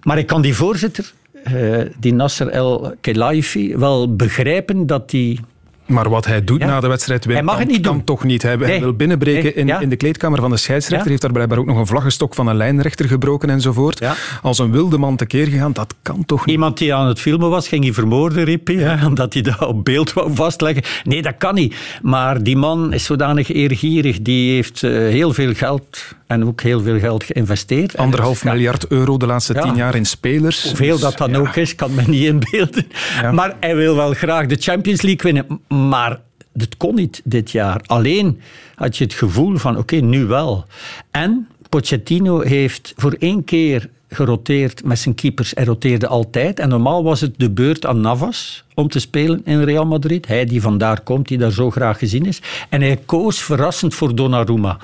[0.02, 1.12] Maar ik kan die voorzitter,
[1.52, 5.40] uh, die Nasser El Khelaifi, wel begrijpen dat die
[5.86, 8.04] maar wat hij doet na de wedstrijd hij mag kan, het niet kan doen.
[8.04, 8.42] toch niet.
[8.42, 8.68] Hij, nee.
[8.68, 9.52] hij wil binnenbreken nee.
[9.52, 9.80] in, ja.
[9.80, 11.04] in de kleedkamer van de scheidsrechter.
[11.04, 11.10] Ja.
[11.10, 14.06] heeft daar blijkbaar ook nog een vlaggenstok van een lijnrechter gebroken enzovoort.
[14.42, 16.54] Als een wilde man tekeer gegaan, dat kan toch niet.
[16.54, 19.84] Iemand die aan het filmen was, ging hij vermoorden, riep hij, omdat hij dat op
[19.84, 20.82] beeld wou vastleggen.
[21.04, 21.76] Nee, dat kan niet.
[22.02, 26.80] Maar die man is zodanig eergierig, die heeft uh, heel veel geld en ook heel
[26.80, 27.96] veel geld geïnvesteerd.
[27.96, 29.62] Anderhalf en, miljard euro de laatste ja.
[29.62, 30.62] tien jaar in spelers.
[30.62, 31.38] Hoeveel dat dan ja.
[31.38, 32.86] ook is, kan men niet inbeelden.
[33.32, 35.60] Maar hij wil wel graag de Champions League winnen.
[35.88, 36.20] Maar
[36.52, 37.80] dat kon niet dit jaar.
[37.86, 38.40] Alleen
[38.74, 40.66] had je het gevoel van, oké, okay, nu wel.
[41.10, 45.52] En Pochettino heeft voor één keer geroteerd met zijn keepers.
[45.54, 46.58] Hij roteerde altijd.
[46.58, 50.26] En normaal was het de beurt aan Navas om te spelen in Real Madrid.
[50.26, 52.42] Hij die vandaar komt, die daar zo graag gezien is.
[52.68, 54.78] En hij koos verrassend voor Donnarumma,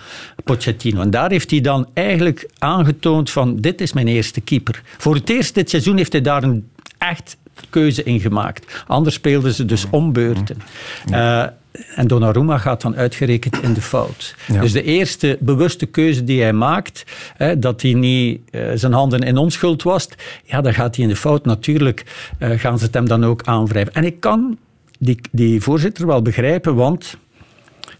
[0.45, 1.01] Pochettino.
[1.01, 4.83] En daar heeft hij dan eigenlijk aangetoond van, dit is mijn eerste keeper.
[4.99, 7.37] Voor het eerst dit seizoen heeft hij daar een echt
[7.71, 8.85] keuze in gemaakt.
[8.87, 10.57] Anders speelden ze dus ombeurten.
[11.11, 11.45] Uh,
[11.95, 14.35] en Donnarumma gaat dan uitgerekend in de fout.
[14.47, 14.61] Ja.
[14.61, 17.05] Dus de eerste bewuste keuze die hij maakt,
[17.37, 21.11] hè, dat hij niet uh, zijn handen in onschuld wast, ja, dan gaat hij in
[21.11, 21.45] de fout.
[21.45, 23.95] Natuurlijk uh, gaan ze het hem dan ook aanwrijven.
[23.95, 24.59] En ik kan
[24.99, 27.17] die, die voorzitter wel begrijpen, want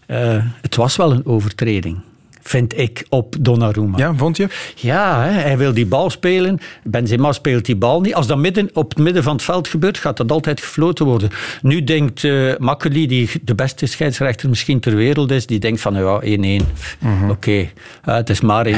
[0.07, 1.97] uh, het was wel een overtreding
[2.41, 3.97] vind ik, op Donnarumma.
[3.97, 4.47] Ja, vond je?
[4.75, 6.59] Ja, hè, hij wil die bal spelen.
[6.83, 8.13] Benzema speelt die bal niet.
[8.15, 11.29] Als dat midden, op het midden van het veld gebeurt, gaat dat altijd gefloten worden.
[11.61, 15.93] Nu denkt uh, Makkeli, die de beste scheidsrechter misschien ter wereld is, die denkt van,
[15.93, 16.25] ja, 1-1.
[16.25, 16.59] Mm
[16.99, 17.23] -hmm.
[17.23, 17.71] Oké, okay,
[18.05, 18.69] uh, het is maar 1-1.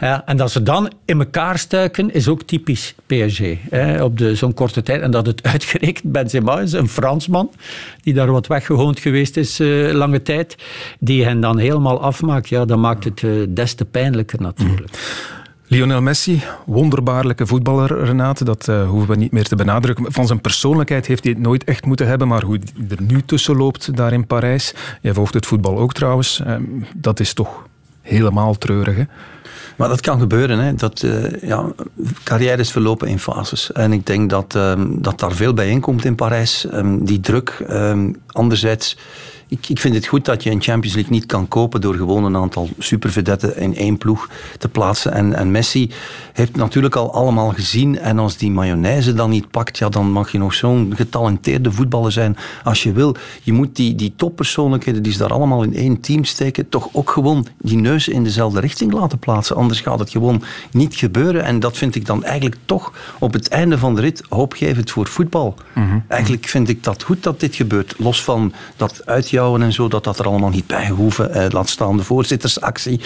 [0.00, 3.40] Ja, en dat ze dan in elkaar stuiken, is ook typisch PSG.
[3.70, 5.02] Hè, op zo'n korte tijd.
[5.02, 7.50] En dat het uitgerekend Benzema is, een Fransman,
[8.02, 10.56] die daar wat weggehoond geweest is uh, lange tijd,
[10.98, 12.48] die hen dan helemaal afmaakt.
[12.48, 14.90] Ja, dan maakt het uh, des te pijnlijker natuurlijk.
[14.90, 15.40] Mm.
[15.66, 18.44] Lionel Messi, wonderbaarlijke voetballer, Renate.
[18.44, 20.12] Dat uh, hoeven we niet meer te benadrukken.
[20.12, 22.28] Van zijn persoonlijkheid heeft hij het nooit echt moeten hebben.
[22.28, 24.74] Maar hoe hij er nu tussen loopt, daar in Parijs.
[25.00, 26.42] Jij volgt het voetbal ook trouwens.
[26.46, 26.54] Uh,
[26.96, 27.66] dat is toch
[28.00, 29.04] helemaal treurig, hè?
[29.76, 30.58] Maar dat kan gebeuren.
[30.58, 30.74] Hè.
[30.74, 31.72] Dat, uh, ja,
[32.24, 33.72] carrières verlopen in fases.
[33.72, 36.66] En ik denk dat, um, dat daar veel bij inkomt in Parijs.
[36.72, 37.64] Um, die druk.
[37.70, 38.96] Um, anderzijds...
[39.52, 42.24] Ik, ik, vind het goed dat je een Champions League niet kan kopen door gewoon
[42.24, 45.12] een aantal supervedetten in één ploeg te plaatsen.
[45.12, 45.90] En, en Messi
[46.32, 47.98] heeft natuurlijk al allemaal gezien.
[47.98, 52.12] En als die mayonaise dan niet pakt, ja, dan mag je nog zo'n getalenteerde voetballer
[52.12, 53.16] zijn als je wil.
[53.42, 57.10] Je moet die, die toppersoonlijkheden die ze daar allemaal in één team steken, toch ook
[57.10, 59.56] gewoon die neus in dezelfde richting laten plaatsen.
[59.56, 61.44] Anders gaat het gewoon niet gebeuren.
[61.44, 65.06] En dat vind ik dan eigenlijk toch op het einde van de rit hoopgevend voor
[65.06, 65.54] voetbal.
[65.74, 66.04] Mm-hmm.
[66.08, 67.94] Eigenlijk vind ik dat goed dat dit gebeurt.
[67.98, 69.02] Los van dat
[69.42, 71.34] en zo, dat dat er allemaal niet bij hoeven.
[71.34, 73.00] Eh, laat staan de voorzittersactie.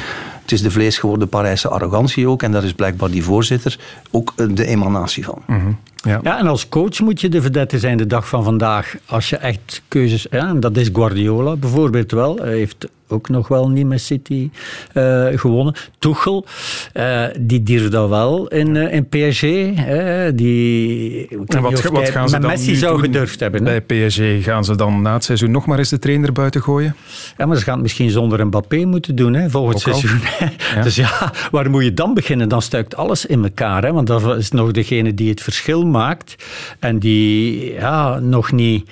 [0.46, 2.42] Het is de vlees geworden Parijse arrogantie ook.
[2.42, 3.78] En daar is blijkbaar die voorzitter
[4.11, 5.42] ook de emanatie van.
[5.46, 5.78] Mm-hmm.
[6.02, 6.20] Ja.
[6.22, 8.96] ja, en als coach moet je de vedette zijn de dag van vandaag.
[9.06, 10.26] Als je echt keuzes...
[10.30, 12.37] Ja, en dat is Guardiola bijvoorbeeld wel.
[12.37, 14.50] Hij heeft ook nog wel niet met City
[14.94, 15.74] uh, gewonnen.
[15.98, 16.46] Tuchel,
[16.94, 19.40] uh, die durft dat wel in, uh, in PSG.
[20.35, 23.64] die, en wat, wat gaan ze met dan Messi nu zou doen gedurfd hebben.
[23.64, 26.96] Bij PSG gaan ze dan na het seizoen nog maar eens de trainer buiten gooien?
[27.37, 30.02] Ja, maar ze gaan het misschien zonder Mbappé moeten doen, hè, volgend ook
[30.83, 32.49] Dus ja, waar moet je dan beginnen?
[32.49, 33.85] Dan stuikt alles in elkaar.
[33.85, 33.92] Hè?
[33.92, 36.35] Want dat is nog degene die het verschil maakt
[36.79, 38.90] en die ja, nog niet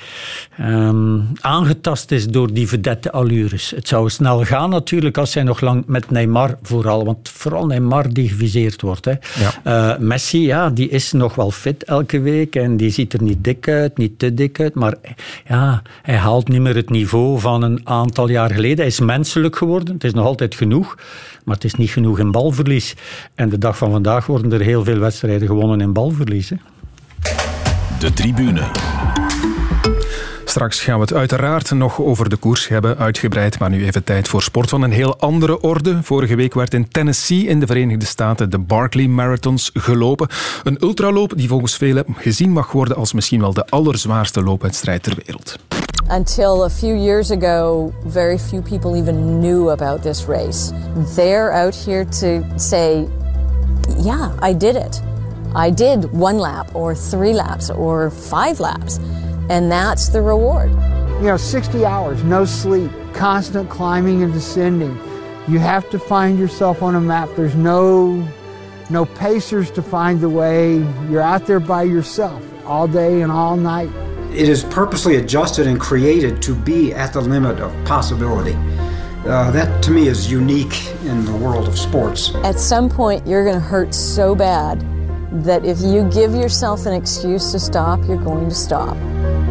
[0.57, 3.71] ehm, aangetast is door die vedette allures.
[3.71, 8.13] Het zou snel gaan natuurlijk als hij nog lang met Neymar vooral, want vooral Neymar
[8.13, 9.05] die geviseerd wordt.
[9.05, 9.13] Hè.
[9.67, 13.45] Uh, Messi, ja, die is nog wel fit elke week en die ziet er niet
[13.45, 14.95] dik uit, niet te dik uit, maar
[15.49, 18.77] ja, hij haalt niet meer het niveau van een aantal jaar geleden.
[18.77, 20.97] Hij is menselijk geworden, het is nog altijd genoeg,
[21.45, 22.95] maar het is niet genoeg in balverlies.
[23.35, 26.51] En de dag van vandaag worden er heel veel wedstrijden gewonnen in balverlies.
[26.51, 26.57] Hè.
[27.99, 28.63] De tribune.
[30.45, 33.59] Straks gaan we het uiteraard nog over de koers hebben, uitgebreid.
[33.59, 36.03] Maar nu even tijd voor sport van een heel andere orde.
[36.03, 40.29] Vorige week werd in Tennessee in de Verenigde Staten de Barkley Marathons gelopen.
[40.63, 45.17] Een ultraloop die volgens velen gezien mag worden als misschien wel de allerzwaarste loopwedstrijd ter
[45.25, 45.59] wereld.
[46.11, 50.71] Until a few years ago, very few people even knew about this race.
[51.17, 53.09] They're out here to say,
[53.97, 55.01] yeah, I did it.
[55.55, 58.99] I did one lap or three laps or five laps.
[59.49, 60.71] And that's the reward.
[61.21, 64.99] You know, 60 hours, no sleep, constant climbing and descending.
[65.49, 67.31] You have to find yourself on a map.
[67.35, 68.27] There's no
[68.91, 70.77] no pacers to find the way.
[71.09, 73.89] You're out there by yourself all day and all night.
[74.35, 78.55] It is purposely adjusted and created to be at the limit of possibility.
[79.25, 82.35] Uh, that to me is unique in the world of sports.
[82.43, 84.81] At some point, you're going to hurt so bad
[85.45, 88.97] that if you give yourself an excuse to stop, you're going to stop.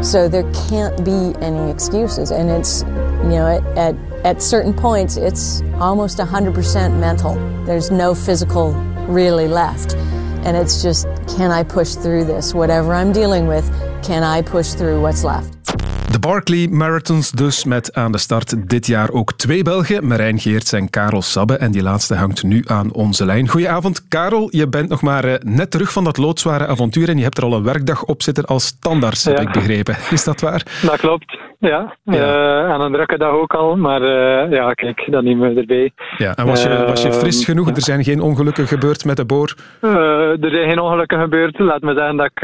[0.04, 2.32] So there can't be any excuses.
[2.32, 7.36] And it's, you know, at, at, at certain points, it's almost 100% mental.
[7.66, 8.74] There's no physical
[9.08, 9.96] really left.
[10.44, 12.54] And it's just, can I push through this?
[12.54, 13.66] Whatever I'm dealing with,
[14.04, 15.73] can I push through what's left?
[16.12, 20.74] De Barkley Marathons dus met aan de start dit jaar ook twee Belgen, Marijn Geerts
[20.74, 21.58] en Karel Sabbe.
[21.58, 23.48] En die laatste hangt nu aan onze lijn.
[23.48, 24.48] Goedenavond, Karel.
[24.52, 27.44] Je bent nog maar eh, net terug van dat loodzware avontuur en je hebt er
[27.44, 29.96] al een werkdag op zitten als standaard, heb ik begrepen.
[30.18, 30.64] Is dat waar?
[30.82, 31.96] Dat klopt, ja.
[32.04, 32.14] ja.
[32.14, 35.92] Uh, en een drukke dag ook al, maar uh, ja, kijk, dat nemen we erbij.
[36.18, 37.70] Ja, en was je, was je fris genoeg?
[37.70, 39.56] Er zijn geen ongelukken gebeurd met de boor?
[39.82, 41.60] er zijn geen ongelukken gebeurd.
[41.60, 42.40] Laat me zeggen dat ik,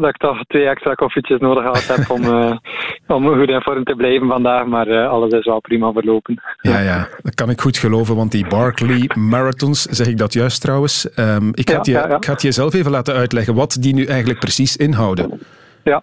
[0.00, 2.22] dat ik toch twee extra koffietjes nodig gehad heb om
[3.06, 6.40] om goed in vorm te blijven vandaag, maar uh, alles is wel prima verlopen.
[6.60, 10.60] Ja, ja, dat kan ik goed geloven, want die Barkley Marathons, zeg ik dat juist
[10.60, 11.18] trouwens?
[11.18, 12.16] Um, ik, ga ja, je, ja, ja.
[12.16, 15.40] ik ga het je zelf even laten uitleggen wat die nu eigenlijk precies inhouden.
[15.84, 16.02] Ja,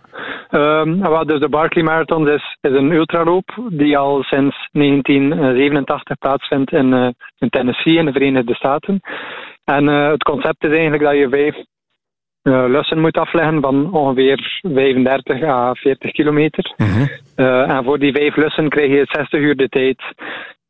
[0.52, 6.94] um, dus de Barkley Marathon is, is een ultraloop die al sinds 1987 plaatsvindt in,
[6.94, 9.00] uh, in Tennessee in de Verenigde Staten.
[9.64, 11.56] En uh, het concept is eigenlijk dat je vijf
[12.48, 16.74] lussen moet afleggen van ongeveer 35 à 40 kilometer.
[16.78, 17.06] Mhm.
[17.36, 20.02] Uh, en voor die vijf lussen krijg je 60 uur de tijd.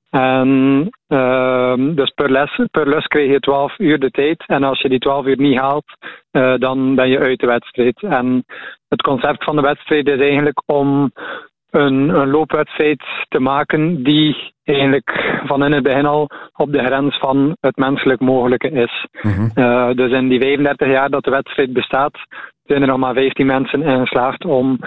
[0.09, 4.43] En, uh, dus per, les, per lus krijg je 12 uur de tijd.
[4.47, 5.85] En als je die 12 uur niet haalt,
[6.31, 8.03] uh, dan ben je uit de wedstrijd.
[8.03, 8.45] En
[8.87, 11.11] het concept van de wedstrijd is eigenlijk om
[11.69, 17.17] een, een loopwedstrijd te maken die eigenlijk van in het begin al op de grens
[17.17, 19.07] van het menselijk mogelijke is.
[19.21, 19.49] Mhm.
[19.55, 22.13] Uh, dus in die 35 jaar dat de wedstrijd bestaat,
[22.63, 24.79] zijn er nog maar 15 mensen in geslaagd om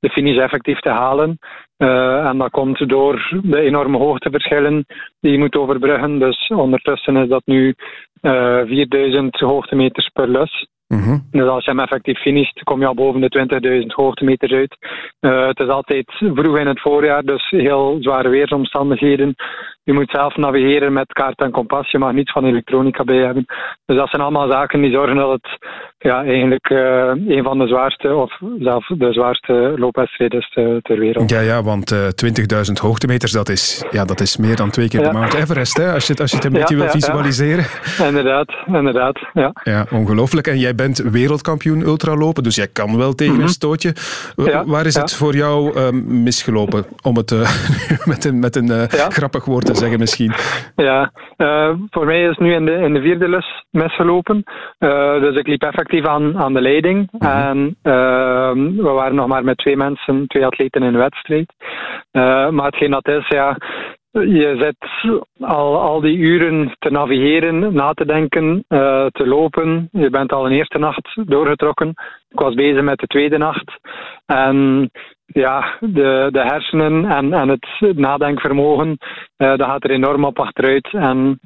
[0.00, 1.38] de finish effectief te halen.
[1.78, 4.86] Uh, en dat komt door de enorme hoogteverschillen
[5.20, 6.18] die je moet overbruggen.
[6.18, 7.74] Dus ondertussen is dat nu
[8.22, 10.66] uh, 4000 hoogtemeters per lus.
[10.88, 11.26] Mm-hmm.
[11.30, 14.76] Dus als je hem effectief finisht, kom je al boven de 20.000 hoogtemeters uit.
[15.20, 19.34] Uh, het is altijd vroeg in het voorjaar, dus heel zware weersomstandigheden.
[19.88, 21.90] Je moet zelf navigeren met kaart en kompas.
[21.90, 23.44] Je mag niets van elektronica bij hebben.
[23.86, 25.58] Dus dat zijn allemaal zaken die zorgen dat het
[25.98, 26.78] ja, eigenlijk uh,
[27.36, 31.30] een van de zwaarste, of zelfs de zwaarste loopwedstrijden is ter, ter wereld.
[31.30, 31.98] Ja, ja want uh,
[32.68, 35.06] 20.000 hoogtemeters, dat is, ja, dat is meer dan twee keer Ja.
[35.10, 37.64] de Mount Everest, hè, als, je, het- als je het een beetje Ja, wil visualiseren.
[38.08, 39.18] Inderdaad, inderdaad.
[39.32, 39.52] Ja.
[39.62, 40.46] Ja, ongelooflijk.
[40.46, 43.94] En jij bent wereldkampioen ultralopen, dus jij kan wel tegen een stootje.
[44.36, 44.48] Mhm.
[44.48, 46.84] Ja, Waar is het voor jou misgelopen?
[47.02, 47.50] Om het eh,
[48.12, 50.32] met een, met een eh, grappig woord te zeggen misschien.
[50.76, 54.42] Ja, eh, voor mij is nu in de, in de vierde lus misgelopen.
[54.78, 57.08] Eh, dus ik liep effectief aan, aan de leiding.
[57.18, 61.54] En eh, we waren nog maar met twee mensen, twee atleten in de wedstrijd.
[62.10, 63.56] Eh, maar hetgeen dat is, ja,
[64.20, 69.88] je zit al, al die uren te navigeren, na te denken, eh, te lopen.
[69.92, 71.88] Je bent al een eerste nacht doorgetrokken.
[72.28, 73.78] Ik was bezig met de tweede nacht.
[74.26, 74.90] En
[75.26, 78.98] ja, de, de hersenen en, en het nadenkvermogen,
[79.36, 80.88] eh, dat gaat er enorm op achteruit.
[80.92, 81.40] En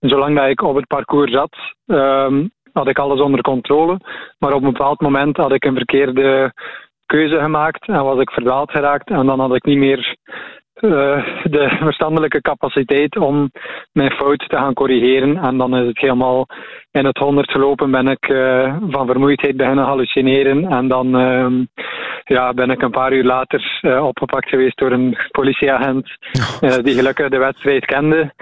[0.00, 4.00] zolang dat ik op het parcours zat, ehm, had ik alles onder controle.
[4.38, 6.52] Maar op een bepaald moment had ik een verkeerde
[7.06, 9.10] keuze gemaakt en was ik verdwaald geraakt.
[9.10, 10.16] En dan had ik niet meer
[10.76, 13.50] eh, de verstandelijke capaciteit om
[13.92, 15.36] mijn fout te gaan corrigeren.
[15.36, 16.46] En dan is het helemaal
[16.90, 20.68] in het honderd gelopen, ben ik uh, van vermoeidheid beginnen hallucineren.
[20.68, 21.64] En dan uh,
[22.24, 26.08] ja, ben ik een paar uur later uh, opgepakt geweest door een politieagent
[26.82, 28.32] die gelukkig de wedstrijd kende.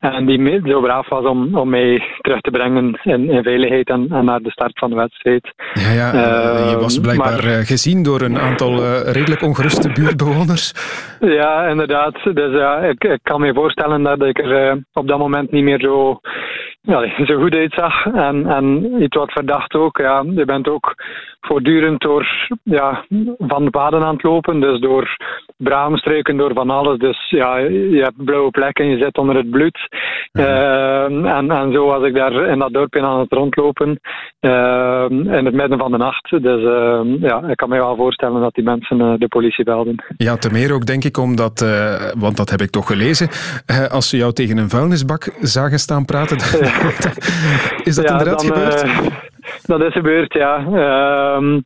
[0.00, 4.06] En die zo braaf was om, om mij terug te brengen in, in veiligheid en,
[4.10, 5.52] en, naar de start van de wedstrijd.
[5.74, 6.12] Ja, ja
[6.70, 10.72] je was ehm, blijkbaar maar, gezien door een aantal redelijk ongeruste buurtbewoners.
[11.20, 12.14] Ja, inderdaad.
[12.34, 15.80] Dus ja, ik, ik kan me voorstellen dat ik er op dat moment niet meer
[15.80, 16.20] zo
[16.80, 18.06] ja, zo goed uitzag.
[18.06, 19.98] En, en iets wat verdacht ook.
[19.98, 20.94] Ja, je bent ook
[21.40, 23.04] voortdurend door ja,
[23.38, 24.60] van de paden aan het lopen.
[24.60, 25.16] Dus door
[25.56, 26.98] braamstruiken, door van alles.
[26.98, 29.78] Dus ja, je hebt blauwe plekken, je zit onder het bloed.
[30.32, 31.04] Uh,
[31.36, 34.00] en, en zo was ik daar in dat dorpje aan het rondlopen.
[34.40, 36.30] Uh, in het midden van de nacht.
[36.30, 40.04] Dus uh, ja, ik kan me wel voorstellen dat die mensen eh, de politie belden.
[40.16, 43.28] Ja, te meer ook denk ik omdat, eh, want dat heb ik toch gelezen,
[43.66, 46.36] eh, als ze jou tegen een vuilnisbak zagen staan praten,
[47.88, 48.84] is dat inderdaad gebeurd?
[49.62, 50.56] dat is gebeurd, ja.
[50.56, 51.60] Ehm,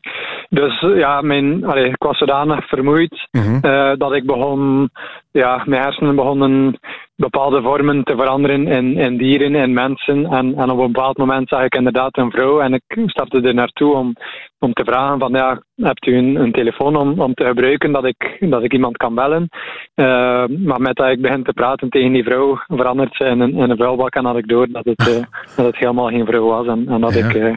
[0.49, 3.61] dus ja, mijn, allee, ik was zodanig vermoeid mhm.
[3.99, 4.91] dat ik begon,
[5.31, 6.79] ja, mijn hersenen begonnen
[7.17, 10.27] bepaalde vormen te veranderen in, in dieren, in mensen.
[10.27, 13.55] En, en op een bepaald moment zag ik inderdaad een vrouw en ik stapte er
[13.55, 14.13] naartoe om,
[14.59, 18.05] om te vragen van ja, hebt u een, een telefoon om, om te gebruiken dat
[18.05, 19.49] ik, dat ik iemand kan bellen?
[19.95, 20.07] Uh,
[20.47, 23.71] maar met dat ik begin te praten tegen die vrouw, verandert ze in een, in
[23.71, 25.15] een vuilbak en had ik door dat het, uh,
[25.57, 27.55] dat het helemaal geen vrouw was en, en dat ik uh,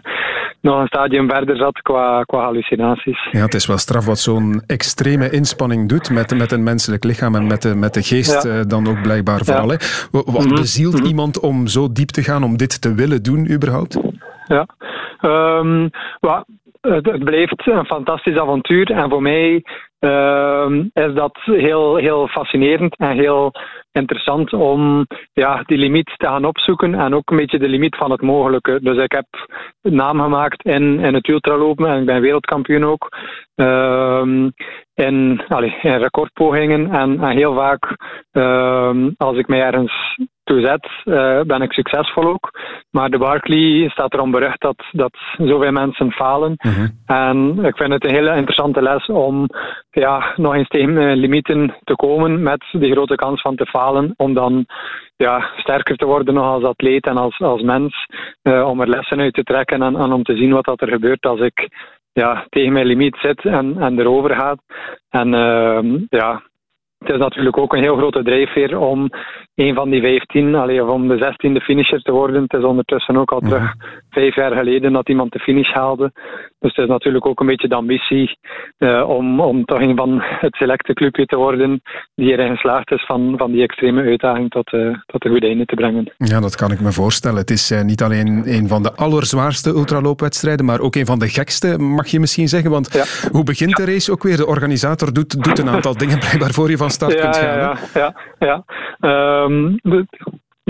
[0.61, 3.27] nog een stadium verder zat qua, qua hallucinaties.
[3.31, 7.35] Ja, het is wel straf wat zo'n extreme inspanning doet met, met een menselijk lichaam
[7.35, 9.71] en met de, met de geest dan ook blijkbaar vooral.
[9.71, 9.77] Ja.
[10.11, 10.55] Wat mhm.
[10.55, 11.05] bezielt mhm.
[11.05, 13.99] iemand om zo diep te gaan, om dit te willen doen überhaupt?
[14.47, 14.65] Ja,
[15.21, 15.89] um,
[16.81, 19.63] het bleef een fantastisch avontuur en voor mij
[19.99, 23.51] uh, is dat heel, heel fascinerend en heel
[23.91, 28.11] interessant om ja, die limiet te gaan opzoeken en ook een beetje de limiet van
[28.11, 28.79] het mogelijke.
[28.81, 29.25] Dus ik heb
[29.81, 33.17] naam gemaakt in, in het ultralopen en ik ben wereldkampioen ook.
[33.55, 34.49] Uh,
[34.93, 37.95] in, allez, in recordpogingen en, en heel vaak
[38.33, 42.51] uh, als ik mij ergens toe zet, uh, ben ik succesvol ook.
[42.91, 46.53] Maar de Barclay staat erom berucht dat, dat zoveel mensen falen.
[46.57, 46.87] Mhm.
[47.05, 49.47] En ik vind het een hele interessante les om
[49.89, 54.13] ja, nog eens tegen limieten te komen met de grote kans van te falen.
[54.15, 54.65] Om dan
[55.15, 58.05] ja, sterker te worden nog als atleet en als, als mens.
[58.43, 60.87] Uh, om er lessen uit te trekken en, en om te zien wat dat er
[60.87, 61.69] gebeurt als ik
[62.13, 64.59] ja, tegen mijn limiet zit en, en erover gaat.
[65.09, 66.41] En uh, ja,
[66.99, 69.09] het is natuurlijk ook een heel grote drijfveer om
[69.55, 72.41] een van die 15, allee, of om de 16e finisher te worden.
[72.41, 73.87] Het is ondertussen ook al terug mhm.
[74.09, 76.11] vijf jaar geleden dat iemand de finish haalde.
[76.59, 78.37] Dus het is natuurlijk ook een beetje de ambitie
[78.77, 81.81] uh, om, om toch een van het selecte clubje te worden
[82.15, 85.65] die erin geslaagd is van, van die extreme uitdaging tot, uh, tot een goed einde
[85.65, 86.13] te brengen.
[86.17, 87.37] Ja, dat kan ik me voorstellen.
[87.37, 91.29] Het is uh, niet alleen een van de allerzwaarste ultraloopwedstrijden, maar ook een van de
[91.29, 92.71] gekste, mag je misschien zeggen.
[92.71, 93.29] Want ja.
[93.31, 94.37] hoe begint de race ook weer?
[94.37, 97.59] De organisator doet, doet een aantal dingen blijkbaar voor je van start ja, kunt gaan.
[97.59, 98.63] Ja, ja,
[99.01, 99.45] ja.
[99.45, 99.79] Um,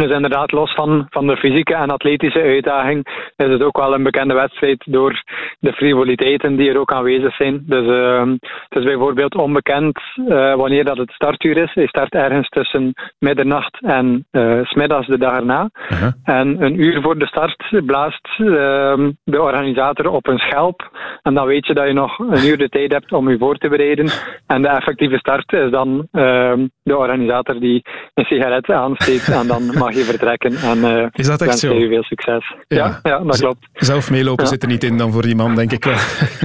[0.02, 4.04] dus inderdaad, los van, van de fysieke en atletische uitdaging, is het ook wel een
[4.04, 5.24] bekende wedstrijd door
[5.60, 7.64] de frivoliteiten die er ook aanwezig zijn.
[7.66, 8.22] Dus uh,
[8.70, 11.74] het is bijvoorbeeld onbekend uh, wanneer dat het startuur is.
[11.74, 15.70] Hij start ergens tussen middernacht en uh, smiddags de dag erna.
[15.74, 16.12] -huh.
[16.24, 20.92] En een uur voor de start blaast ehm, de organisator op een schelp.
[21.22, 23.58] En dan weet je dat je nog een uur de tijd hebt om je voor
[23.58, 24.10] te bereiden.
[24.48, 29.62] En de effectieve start is dan ehm, de organisator die een sigaret aansteekt en dan
[29.88, 30.56] mag je vertrekken.
[30.56, 31.76] En uh, is dat echt zo?
[31.76, 32.56] veel succes.
[32.68, 33.68] Ja, ja, dat klopt.
[33.74, 34.50] Zelf meelopen ja.
[34.50, 35.96] zit er niet in dan voor die man, denk ik wel.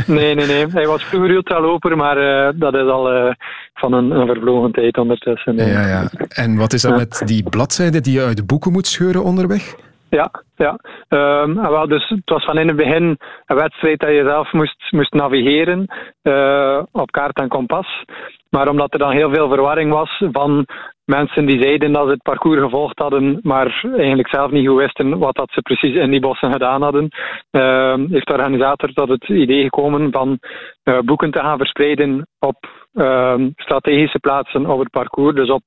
[0.16, 0.66] nee, nee, nee.
[0.66, 3.32] Hij was vroeger ultraloper, maar uh, dat is al uh,
[3.74, 5.56] van een, een vervlogen tijd ondertussen.
[5.56, 6.10] Ja, ja.
[6.28, 9.74] En wat is dat met die bladzijden die je uit de boeken moet scheuren onderweg?
[10.08, 10.78] Ja, ja.
[11.08, 14.92] Um, wel, dus het was van in het begin een wedstrijd dat je zelf moest,
[14.92, 15.86] moest navigeren
[16.22, 18.04] uh, op kaart en kompas.
[18.50, 20.66] Maar omdat er dan heel veel verwarring was van
[21.04, 25.18] mensen die zeiden dat ze het parcours gevolgd hadden, maar eigenlijk zelf niet goed wisten
[25.18, 27.08] wat dat ze precies in die bossen gedaan hadden,
[27.50, 30.38] uh, heeft de organisator tot het idee gekomen van
[30.84, 32.56] uh, boeken te gaan verspreiden op
[32.94, 35.34] uh, strategische plaatsen op het parcours.
[35.34, 35.62] Dus op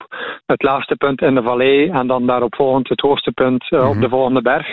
[0.45, 3.87] het laagste punt in de vallei en dan daarop volgend het hoogste punt mm -hmm.
[3.89, 4.67] op de volgende berg.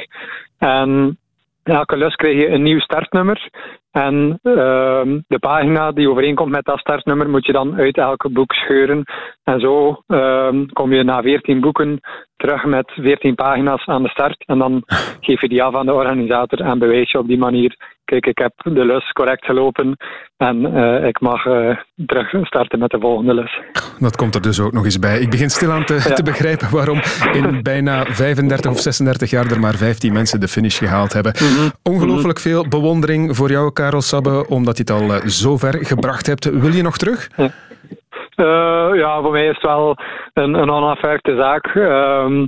[0.58, 1.18] En
[1.62, 3.50] elke lus kreeg je een nieuw startnummer.
[3.90, 8.52] En uh, de pagina die overeenkomt met dat startnummer moet je dan uit elke boek
[8.52, 9.04] scheuren.
[9.44, 12.00] En zo uh, kom je na 14 boeken
[12.36, 14.44] terug met 14 pagina's aan de start.
[14.46, 14.82] En dan
[15.20, 17.76] geef je die af aan de organisator en bewijs je op die manier
[18.12, 19.96] kijk, ik heb de lus correct gelopen
[20.36, 23.60] en eh, ik mag uh, terug starten met de volgende lus.
[23.98, 25.20] Dat komt er dus ook nog eens bij.
[25.20, 27.00] Ik begin stilaan te, te begrijpen waarom
[27.32, 31.32] in bijna 35 of 36 jaar er maar 15 mensen de finish gehaald hebben.
[31.32, 31.94] Mhm.
[31.94, 36.44] Ongelooflijk veel bewondering voor jou, Karel Sabbe, omdat je het al zo ver gebracht hebt.
[36.44, 37.28] Wil je nog terug?
[37.36, 38.94] Ja.
[38.94, 39.96] ja, voor mij is het wel
[40.32, 41.74] een, een onafhankelijke zaak.
[41.74, 42.46] Uh,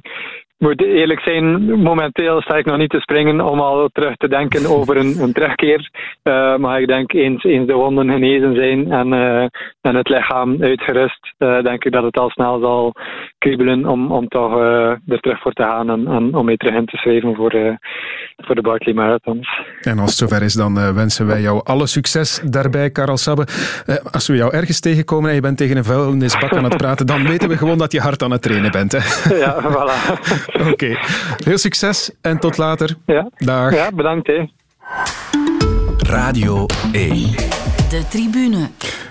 [0.65, 4.67] moet eerlijk zijn, momenteel sta ik nog niet te springen om al terug te denken
[4.77, 5.91] over een, een terugkeer.
[6.23, 9.47] Uh, maar ik denk eens, eens de wonden genezen zijn en, uh,
[9.81, 12.93] en het lichaam uitgerust, uh, denk ik dat het al snel zal
[13.39, 16.87] kriebelen om, om toch er terug voor te gaan en, en om mee terug in
[16.87, 17.79] te schrijven voor,
[18.37, 19.49] voor de Barkley Marathons.
[19.81, 23.47] En als het zover is, dan wensen wij jou alle succes daarbij, Karel Sabbe.
[24.11, 27.27] als we jou ergens tegenkomen en je bent tegen een vuilnisbak aan het praten, dan
[27.27, 28.93] weten we gewoon dat je hard aan het trainen bent.
[28.93, 28.99] Hè?
[29.45, 30.54] Ja, voilà.
[30.61, 30.99] Oké,
[31.45, 32.97] heel succes en tot later.
[33.07, 33.75] Ja, Dag.
[33.75, 34.27] ja bedankt.
[34.27, 34.45] Hè.
[35.99, 37.31] Radio 1.
[37.89, 38.69] De tribune.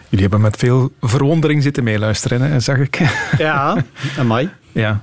[0.10, 3.00] Jullie hebben met veel verwondering zitten meeluisteren, hè, zag ik.
[3.38, 3.84] Ja,
[4.20, 4.50] amai.
[4.72, 4.98] Ja, uh,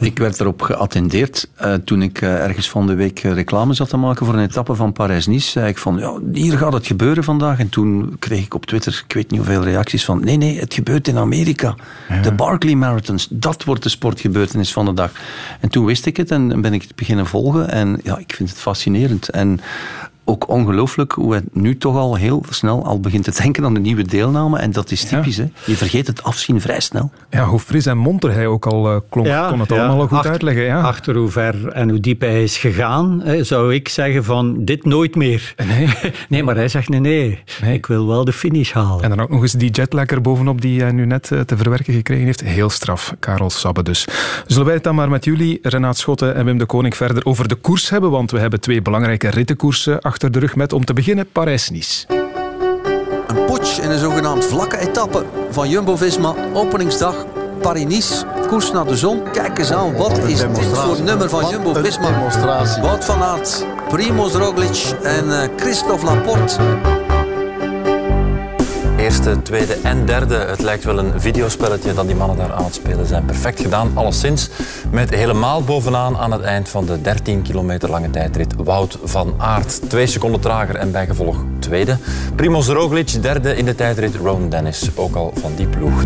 [0.00, 3.96] ik werd erop geattendeerd uh, toen ik uh, ergens van de week reclame zat te
[3.96, 5.50] maken voor een etappe van Parijs-Nice.
[5.50, 7.58] Zei ik van, ja, hier gaat het gebeuren vandaag.
[7.58, 10.74] En toen kreeg ik op Twitter, ik weet niet hoeveel reacties van, nee, nee, het
[10.74, 11.74] gebeurt in Amerika.
[12.08, 12.20] Ja.
[12.20, 15.12] De Barkley Marathons, dat wordt de sportgebeurtenis van de dag.
[15.60, 17.70] En toen wist ik het en ben ik het beginnen volgen.
[17.70, 19.28] En ja, ik vind het fascinerend.
[19.28, 19.60] En
[20.30, 23.80] ook ongelooflijk hoe het nu toch al heel snel al begint te denken aan de
[23.80, 24.58] nieuwe deelname.
[24.58, 25.36] En dat is typisch.
[25.36, 25.42] Ja.
[25.42, 25.48] Hè?
[25.64, 27.10] Je vergeet het afzien vrij snel.
[27.30, 29.86] Ja, hoe fris en monter hij ook al uh, klonk, ja, kon het ja.
[29.86, 30.62] allemaal goed achter, uitleggen.
[30.62, 30.80] Ja.
[30.80, 34.84] Achter hoe ver en hoe diep hij is gegaan, hè, zou ik zeggen van dit
[34.84, 35.54] nooit meer.
[35.70, 35.88] Nee,
[36.28, 39.02] nee maar hij zegt nee, nee, nee, ik wil wel de finish halen.
[39.02, 41.94] En dan ook nog eens die jetlag bovenop die hij nu net uh, te verwerken
[41.94, 42.40] gekregen heeft.
[42.40, 44.04] Heel straf, Karel Sabbe dus.
[44.46, 47.48] Zullen wij het dan maar met jullie, Renaat Schotten en Wim de Koning, verder over
[47.48, 48.10] de koers hebben?
[48.10, 52.06] Want we hebben twee belangrijke rittenkoersen achter de rug met om te beginnen Parijs-Nice.
[53.26, 57.26] Een putsch in een zogenaamd vlakke etappe van Jumbo-Visma, openingsdag
[57.60, 59.22] Paris-Nice, koers naar de zon.
[59.32, 62.30] Kijk eens aan, wat is dit voor nummer van Jumbo-Visma?
[62.80, 66.58] Wout van Aert, Primoz Roglic en uh, Christophe Laporte
[69.10, 70.34] eerste, tweede en derde.
[70.34, 73.24] Het lijkt wel een videospelletje dat die mannen daar aan het spelen zijn.
[73.24, 74.50] Perfect gedaan, alleszins.
[74.90, 79.90] Met helemaal bovenaan aan het eind van de 13 kilometer lange tijdrit Wout van Aert.
[79.90, 81.96] Twee seconden trager en bijgevolg tweede.
[82.34, 86.04] Primoz Roglic, derde in de tijdrit Ron Dennis, ook al van die ploeg.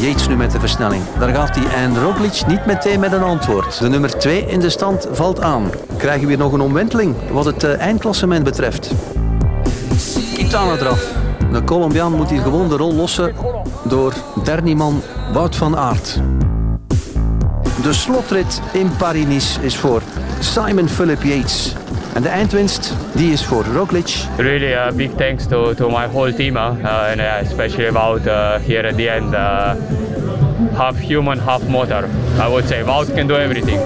[0.00, 1.02] Yates nu met de versnelling.
[1.18, 3.78] Daar gaat hij en Roglic niet meteen met een antwoord.
[3.78, 5.70] De nummer 2 in de stand valt aan.
[5.96, 8.90] Krijgen we weer nog een omwenteling wat het uh, eindklassement betreft.
[10.34, 11.12] Quintana eraf.
[11.52, 13.34] De Colombiaan moet hier gewoon de rol lossen
[13.82, 14.12] door
[14.44, 16.20] dernieman Wout van Aert.
[17.82, 20.02] De slotrit in Paris-Nice is voor
[20.40, 21.74] Simon Philip Yates.
[22.14, 24.24] En de eindwinst die is voor Roglic.
[24.36, 26.62] Really a big thanks to, to my whole team, uh,
[27.10, 29.32] and uh, especially about uh, here at the end.
[29.32, 29.74] Uh,
[30.72, 32.04] half human, half motor.
[32.38, 33.78] I would say Wout can do everything.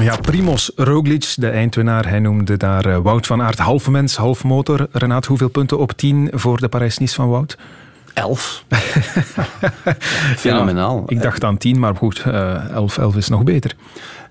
[0.00, 4.44] Ja, Primos Roglic, de eindwinnaar, hij noemde daar uh, Wout van Aert half mens, half
[4.44, 4.86] motor.
[4.92, 7.56] Renaat, hoeveel punten op 10 voor de Parijs-Nice van Wout?
[8.16, 8.64] Elf.
[10.36, 10.96] Fenomenaal.
[10.96, 13.74] Ja, ik dacht aan tien, maar goed, uh, elf, elf is nog beter.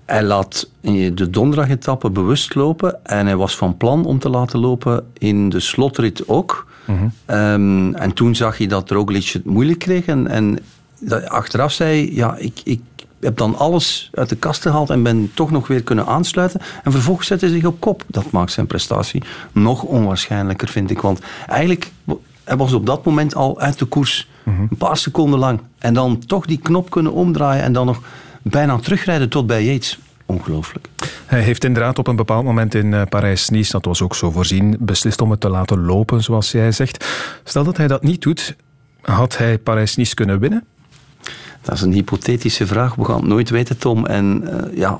[0.04, 0.70] Hij laat
[1.14, 5.60] de donderdagetappe bewust lopen en hij was van plan om te laten lopen in de
[5.60, 6.66] slotrit ook.
[6.84, 7.36] Mm -hmm.
[7.36, 10.58] um, en toen zag hij dat Roglic het moeilijk kreeg en, en
[11.28, 12.80] achteraf zei ja, ik, ik
[13.20, 16.60] heb dan alles uit de kast gehaald en ben toch nog weer kunnen aansluiten.
[16.84, 18.02] En vervolgens zette hij zich op kop.
[18.06, 19.22] Dat maakt zijn prestatie
[19.52, 21.00] nog onwaarschijnlijker, vind ik.
[21.00, 21.90] Want eigenlijk
[22.46, 24.28] hij was op dat moment al uit de koers.
[24.42, 24.66] Mm -hmm.
[24.70, 25.60] Een paar seconden lang.
[25.78, 28.00] En dan toch die knop kunnen omdraaien en dan nog
[28.42, 29.98] bijna terugrijden tot bij Yates.
[30.26, 30.88] Ongelooflijk.
[31.26, 34.76] Hij heeft inderdaad op een bepaald moment in uh, Parijs-Nice, dat was ook zo voorzien,
[34.80, 37.06] beslist om het te laten lopen, zoals jij zegt.
[37.44, 38.56] Stel dat hij dat niet doet,
[39.00, 40.64] had hij Parijs-Nice kunnen winnen?
[41.62, 42.94] Dat is een hypothetische vraag.
[42.94, 44.06] We gaan het nooit weten, Tom.
[44.06, 44.98] En uh, ja,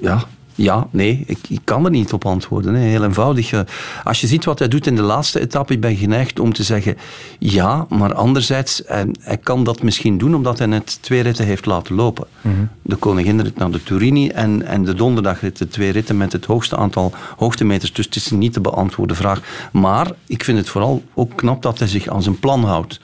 [0.00, 0.24] ja,
[0.58, 2.74] ja, nee, ik, ik, kan er niet op antwoorden.
[2.74, 2.80] Hè.
[2.80, 3.64] Heel eenvoudig.
[4.04, 6.62] Als je ziet wat hij doet in de laatste etappe, ik ben geneigd om te
[6.62, 6.96] zeggen
[7.38, 11.66] ja, maar anderzijds, hij, hij kan dat misschien doen omdat hij net twee ritten heeft
[11.66, 12.26] laten lopen.
[12.40, 12.68] Mm -hmm.
[12.82, 16.76] De koninginrit naar de Turini en, en de donderdagrit, de twee ritten met het hoogste
[16.76, 17.92] aantal hoogtemeters.
[17.92, 19.40] Dus het is een niet te beantwoorden vraag.
[19.72, 23.00] Maar ik vind het vooral ook knap dat hij zich aan zijn plan houdt.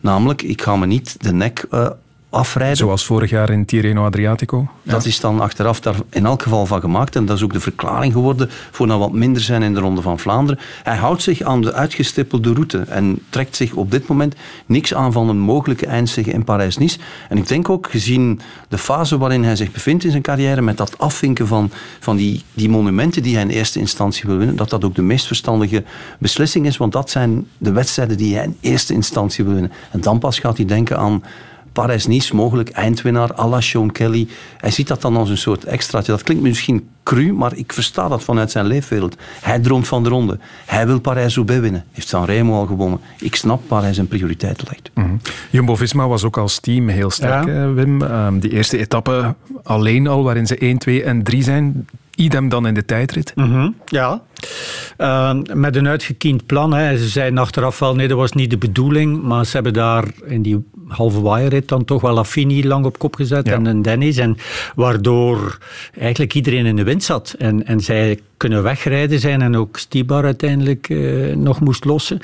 [0.00, 1.88] Namelijk, ik ga me niet de nek uh,
[2.30, 2.76] afrijden.
[2.76, 4.68] Zoals vorig jaar in Tirreno Adriatico.
[4.82, 7.16] Dat is dan achteraf daar in elk geval van gemaakt.
[7.16, 10.02] En dat is ook de verklaring geworden voor nou wat minder zijn in de Ronde
[10.02, 10.62] van Vlaanderen.
[10.82, 14.34] Hij houdt zich aan de uitgestippelde route en trekt zich op dit moment
[14.66, 16.98] niks aan van een mogelijke eindzege in Parijs-Nice.
[17.28, 20.76] En ik denk ook, gezien de fase waarin hij zich bevindt in zijn carrière, met
[20.76, 21.70] dat afvinken van,
[22.00, 25.02] van die, die monumenten die hij in eerste instantie wil winnen, dat dat ook de
[25.02, 25.84] meest verstandige
[26.18, 26.76] beslissing is.
[26.76, 29.72] Want dat zijn de wedstrijden die hij in eerste instantie wil winnen.
[29.90, 31.22] En dan pas gaat hij denken aan
[31.78, 34.28] Parijs-Nice, mogelijk eindwinnaar à la Sean Kelly.
[34.56, 36.12] Hij ziet dat dan als een soort extraatje.
[36.12, 39.16] Dat klinkt misschien cru, maar ik versta dat vanuit zijn leefwereld.
[39.40, 40.38] Hij droomt van de ronde.
[40.66, 41.84] Hij wil Parijs-Roubaix winnen.
[41.92, 43.00] Heeft Sanremo al gewonnen.
[43.18, 44.90] Ik snap waar hij zijn prioriteiten legt.
[44.94, 45.20] Mm
[45.50, 47.72] Jumbo-Visma was ook als team heel sterk, ja.
[47.72, 48.02] Wim.
[48.02, 51.86] Um, die eerste etappe alleen al, waarin ze 1, 2 en 3 zijn.
[52.14, 53.32] Idem dan in de tijdrit.
[53.34, 53.74] Mm -hmm.
[53.84, 54.22] Ja,
[54.98, 56.72] uh, met een uitgekiend plan.
[56.72, 56.98] Hè.
[56.98, 59.22] Ze zeiden achteraf wel, nee, dat was niet de bedoeling.
[59.22, 63.14] Maar ze hebben daar in die halve waaierrit dan toch wel Affini lang op kop
[63.14, 63.52] gezet ja.
[63.52, 64.16] en een Dennis.
[64.16, 64.36] En
[64.74, 65.58] waardoor
[65.98, 67.34] eigenlijk iedereen in de wind zat.
[67.38, 72.18] En, en zij kunnen wegrijden zijn en ook Stibar uiteindelijk uh, nog moest lossen.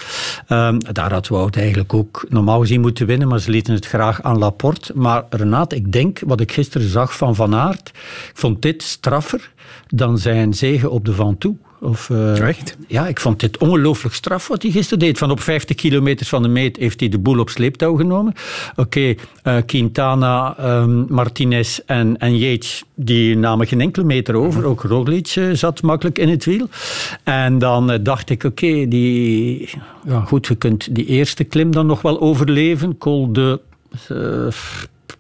[0.49, 4.23] Um, daar had Wout eigenlijk ook normaal gezien moeten winnen, maar ze lieten het graag
[4.23, 4.93] aan Laporte.
[4.95, 7.89] Maar Renaat, ik denk, wat ik gisteren zag van Van Aert,
[8.29, 9.53] ik vond dit straffer
[9.87, 11.59] dan zijn zegen op de Ventoux.
[11.85, 12.77] Of, uh, Echt?
[12.89, 15.19] Ja, ik vond dit ongelooflijk straf wat hij gisteren deed.
[15.19, 18.35] Van op 50 kilometer van de meet heeft hij de boel op sleeptouw genomen.
[18.77, 19.19] Oké, okay,
[19.57, 24.61] uh, Quintana, um, Martinez en, en Yates, die namen geen enkele meter over.
[24.61, 24.67] Mm.
[24.67, 26.69] Ook Roglic uh, zat makkelijk in het wiel.
[27.23, 29.71] En dan dacht ik, oké, okay, die...
[30.07, 32.99] Ja, goed, je kunt die eerste klim dan nog wel overleven.
[32.99, 33.61] Col de...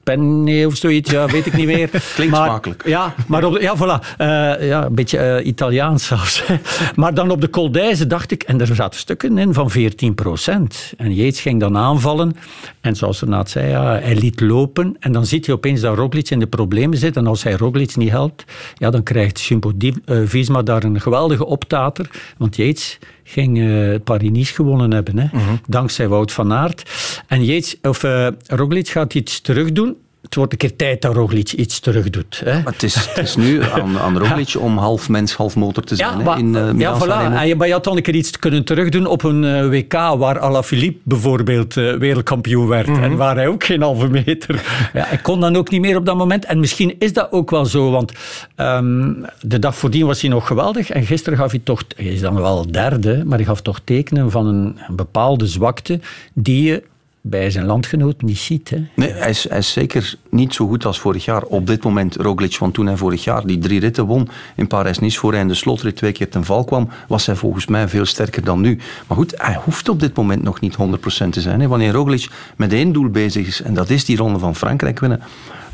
[0.05, 1.90] Penne of zoiets, ja, weet ik niet meer.
[2.14, 2.86] Klinkt maar, smakelijk.
[2.86, 4.18] Ja, maar op, ja, voilà.
[4.20, 6.44] Uh, ja, een beetje uh, Italiaans zelfs.
[6.94, 10.92] maar dan op de d'Aise dacht ik, en er zaten stukken in van 14 procent.
[10.96, 12.36] En Yates ging dan aanvallen.
[12.80, 14.96] En zoals Renaat zei, ja, hij liet lopen.
[14.98, 17.16] En dan ziet je opeens dat Roglic in de problemen zit.
[17.16, 18.44] En als hij Roglic niet helpt,
[18.74, 22.11] ja, dan krijgt Jumbo-Visma daar een geweldige optater.
[22.36, 25.18] Want Yates ging uh, Paris-Nice gewonnen hebben.
[25.18, 25.27] Hè?
[25.33, 25.61] Mm-hmm.
[25.66, 26.91] Dankzij Wout van Aert.
[27.27, 29.97] En Yates, of, uh, Roglic gaat iets terug doen.
[30.25, 32.43] Het wordt een keer tijd dat Roglic iets terug doet.
[32.45, 32.53] Hè?
[32.53, 34.61] Maar het, is, het is nu aan, aan Roglic ja.
[34.61, 36.11] om half mens, half motor te zijn.
[36.11, 37.35] Ja, hè, maar, in, uh, ja voilà.
[37.35, 39.93] En je, maar je had dan een keer iets kunnen terugdoen op een uh, WK
[39.93, 42.87] waar Alaphilippe bijvoorbeeld uh, wereldkampioen werd.
[42.87, 44.55] En waar hij ook geen halve meter...
[44.95, 46.45] ja, hij kon dan ook niet meer op dat moment.
[46.45, 48.12] En misschien is dat ook wel zo, want
[48.57, 50.91] um, de dag voordien was hij nog geweldig.
[50.91, 51.85] En gisteren gaf hij toch...
[51.97, 56.01] Hij is dan wel derde, maar hij gaf toch tekenen van een, een bepaalde zwakte
[56.35, 56.83] die je
[57.27, 58.72] bij zijn landgenoot niet ziet.
[58.95, 61.43] Nee, hij is, hij is, zeker niet zo goed als vorig jaar.
[61.43, 65.18] Op dit moment, Roglic, want toen hij vorig jaar die drie ritten won in Parijs-Nice,
[65.18, 68.05] voor hij in de slotrit twee keer ten val kwam, was hij volgens mij veel
[68.05, 68.79] sterker dan nu.
[69.07, 70.77] Maar goed, hij hoeft op dit moment nog niet
[71.27, 71.61] 100% te zijn.
[71.61, 71.68] Hè.
[71.68, 75.20] Wanneer Roglic met één doel bezig is, en dat is die ronde van Frankrijk winnen,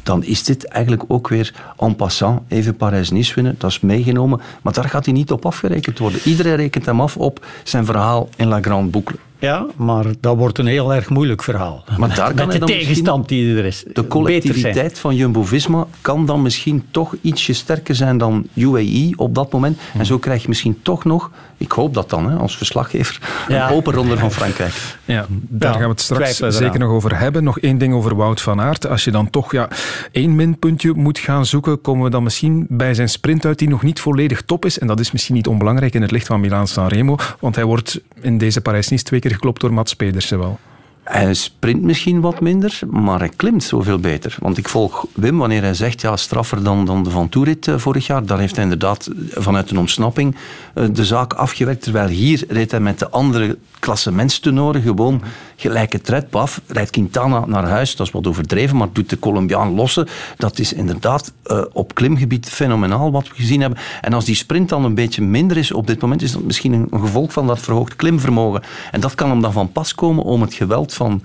[0.03, 3.55] dan is dit eigenlijk ook weer en passant even Parijs-Nice winnen.
[3.59, 6.21] Dat is meegenomen, maar daar gaat hij niet op afgerekend worden.
[6.25, 9.17] Iedereen rekent hem af op zijn verhaal in La Grande Boucle.
[9.41, 11.85] Ja, maar dat wordt een heel erg moeilijk verhaal.
[11.99, 13.85] Maar daar kan Met de tegenstand die er is.
[13.93, 19.53] De collectiviteit van Jumbo-Visma kan dan misschien toch ietsje sterker zijn dan UAE op dat
[19.53, 19.79] moment.
[19.99, 23.19] En zo krijg je misschien toch nog, ik hoop dat dan hè, als verslaggever,
[23.49, 23.69] ja.
[23.69, 24.73] een open ronde van Frankrijk.
[25.05, 27.45] Ja, daar gaan we het straks zeker nog over hebben.
[27.45, 28.87] Nog één ding over Wout van Aert.
[28.87, 29.69] Als je dan toch ja,
[30.13, 33.83] één minpuntje moet gaan zoeken, komen we dan misschien bij zijn sprint uit die nog
[33.83, 34.79] niet volledig top is.
[34.79, 38.01] En dat is misschien niet onbelangrijk in het licht van Milaan-San Remo, want hij wordt
[38.21, 40.59] in deze Parijs-Nice twee keer geklopt door Mats Pedersen wel.
[41.03, 44.37] Hij sprint misschien wat minder, maar hij klimt zoveel beter.
[44.39, 47.79] Want ik volg Wim wanneer hij zegt, ja, straffer dan, dan de Van Toerit uh,
[47.79, 48.27] vorig jaar.
[48.27, 50.37] Daar heeft hij inderdaad vanuit een ontsnapping
[50.75, 51.83] uh, de zaak afgewerkt.
[51.83, 55.23] Terwijl hier reed hij met de andere klassementstenoren gewoon
[55.61, 56.31] gelijke tred.
[56.31, 57.97] Paf, rijdt Quintana naar huis.
[57.97, 60.09] Dat is wat overdreven, maar doet de Colombiaan lossen.
[60.37, 63.79] Dat is inderdaad uh, op klimgebied fenomenaal wat we gezien hebben.
[64.01, 66.73] En als die sprint dan een beetje minder is op dit moment, is dat misschien
[66.73, 68.63] een, gevolg van dat verhoogd klimvermogen.
[68.91, 71.23] En dat kan hem dan van pas komen om het geweld van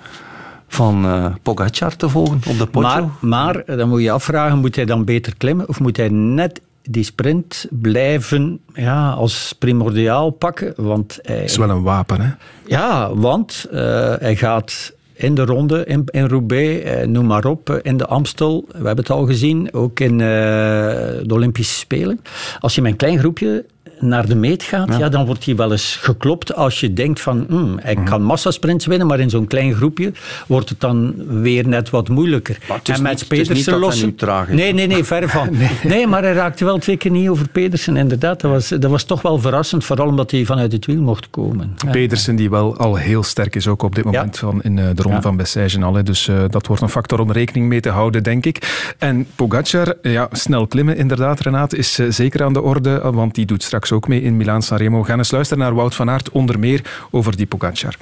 [0.67, 3.11] van uh, Pogacar te volgen op de Poggio.
[3.19, 6.61] Maar, maar dan moet je afvragen, moet hij dan beter klimmen of moet hij net
[6.89, 10.73] die sprint blijven ja, als primordiaal pakken?
[10.75, 12.31] Want hij, is wel een wapen, hè?
[12.65, 13.79] Ja, want uh,
[14.19, 18.05] hij gaat in de ronde in, in Roubaix, eh, noem maar op, eh, in de
[18.05, 18.65] Amstel.
[18.67, 22.21] We hebben het al gezien, ook in uh, de Olympische Spelen.
[22.59, 23.65] Als je met een klein groepje
[23.99, 25.09] naar de meet gaat, ja.
[25.09, 29.07] dan wordt hij wel eens geklopt als je denkt van, hmm, hij kan massasprints winnen,
[29.07, 30.11] maar in zo'n klein groepje
[30.47, 32.57] wordt het dan weer net wat moeilijker.
[32.83, 34.15] en met Pedersen lossen...
[34.49, 35.49] Nee, nee, nee, ver van.
[35.83, 36.07] nee.
[36.07, 38.41] maar hij raakte wel twee keer niet over Pedersen, inderdaad.
[38.41, 41.75] Dat was, dat was toch wel verrassend, vooral omdat hij vanuit het wiel mocht komen.
[41.91, 45.01] Pedersen die wel al heel sterk is, ook op dit moment van in eh, de
[45.01, 46.03] ronde van Bessèges al.
[46.03, 48.93] Dus uh, dat wordt een factor om rekening mee te houden, denk ik.
[48.97, 53.45] En Pogacar, ja, snel klimmen inderdaad, Renate, is uh, zeker aan de orde, want die
[53.45, 55.03] doet straks ook mee in Milaan-Sanremo.
[55.03, 57.95] Gaan eens luisteren naar Wout van Aert, onder meer over die Pogacar.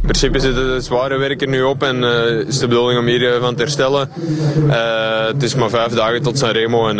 [0.00, 3.06] In principe zit het zware werk er nu op en uh, is de bedoeling om
[3.06, 4.08] hier uh, van te herstellen.
[4.66, 6.96] Uh, het is maar vijf dagen tot Sanremo en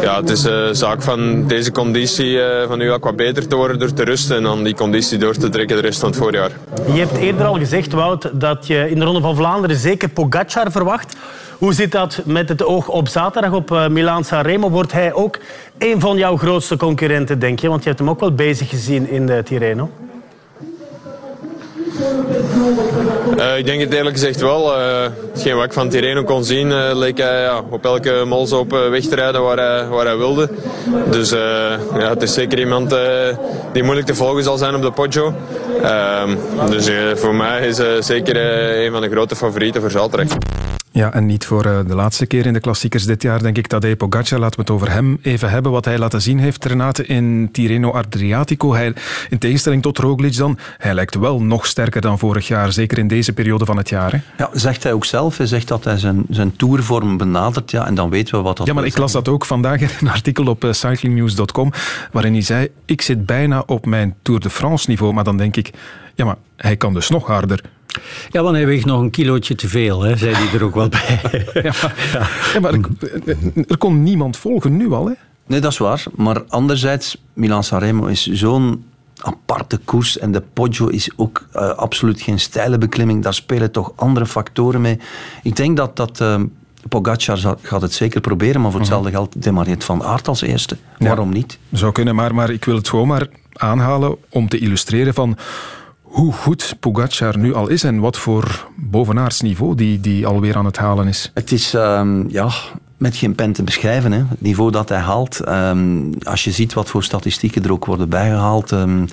[0.00, 3.92] ja, het is een zaak van deze conditie van nu wat beter te worden door
[3.92, 6.50] te rusten en dan die conditie door te trekken de rest van het voorjaar.
[6.92, 10.70] Je hebt eerder al gezegd, Wout, dat je in de Ronde van Vlaanderen zeker Pogacar
[10.70, 11.16] verwacht.
[11.58, 14.70] Hoe zit dat met het oog op zaterdag op uh, Milaan-San Remo?
[14.70, 15.38] Wordt hij ook
[15.78, 17.68] een van jouw grootste concurrenten, denk je?
[17.68, 19.90] Want je hebt hem ook wel bezig gezien in de Tirreno.
[23.38, 24.78] Uh, ik denk het eerlijk gezegd wel.
[24.78, 28.52] Uh, hetgeen wat ik van Tirreno kon zien, uh, leek hij ja, op elke mols
[28.52, 30.48] op weg te rijden waar hij, waar hij wilde.
[31.10, 31.30] Dus
[31.98, 32.94] ja, het is zeker iemand
[33.72, 35.34] die moeilijk te volgen zal zijn op de Poggio.
[35.82, 36.36] Ehm,
[36.70, 38.36] dus voor mij is zeker
[38.84, 40.36] een van de grote favorieten voor zaterdag.
[40.96, 43.96] Ja, en niet voor de laatste keer in de klassiekers dit jaar, denk ik, Tadej
[43.96, 44.38] Pogacar.
[44.38, 45.72] Laten we het over hem even hebben.
[45.72, 48.74] Wat hij laten zien heeft, Renate, in Tirreno Adriatico.
[48.74, 48.92] Hij,
[49.28, 52.72] in tegenstelling tot Roglic dan, hij lijkt wel nog sterker dan vorig jaar.
[52.72, 54.12] Zeker in deze periode van het jaar.
[54.12, 54.18] Hè?
[54.38, 55.36] Ja, zegt hij ook zelf.
[55.36, 57.70] Hij zegt dat hij zijn, zijn tourvorm benadert.
[57.70, 59.88] Ja, en dan weten we wat dat Ja, maar ik las dat ook vandaag in
[60.00, 61.72] een artikel op cyclingnews.com.
[62.12, 65.12] Waarin hij zei, ik zit bijna op mijn Tour de France niveau.
[65.12, 65.70] Maar dan denk ik,
[66.14, 67.60] ja, maar hij kan dus nog harder.
[68.30, 70.88] Ja, want hij weegt nog een kilootje te veel, hè, zei hij er ook wel
[70.88, 71.20] bij.
[71.62, 71.72] ja,
[72.52, 72.60] ja.
[72.60, 72.80] maar er,
[73.68, 75.06] er, kon niemand volgen nu al.
[75.06, 75.12] Hè?
[75.46, 76.04] Nee, dat is waar.
[76.14, 78.84] Maar anderzijds, Milan Sanremo is zo'n
[79.20, 83.22] aparte koers en de Poggio is ook uh, absoluut geen steile beklimming.
[83.22, 84.98] Daar spelen toch andere factoren mee.
[85.42, 86.20] Ik denk dat dat...
[86.20, 86.40] Uh,
[86.88, 90.76] Pogacar gaat het zeker proberen, maar voor hetzelfde geld demareert Van Aert als eerste.
[90.98, 91.58] Waarom niet?
[91.72, 95.36] Zou kunnen, maar, maar ik wil het gewoon maar aanhalen om te illustreren van
[96.16, 100.76] hoe goed Pogacar nu al is en wat voor bovenaardsniveau die, die alweer aan het
[100.76, 101.30] halen is.
[101.34, 102.50] Het is, um, ja,
[102.96, 104.12] met geen pen te beschrijven.
[104.12, 104.18] Hè.
[104.28, 105.48] Het niveau dat hij haalt.
[105.48, 108.70] Um, als je ziet wat voor statistieken er ook worden bijgehaald.
[108.70, 109.08] Um,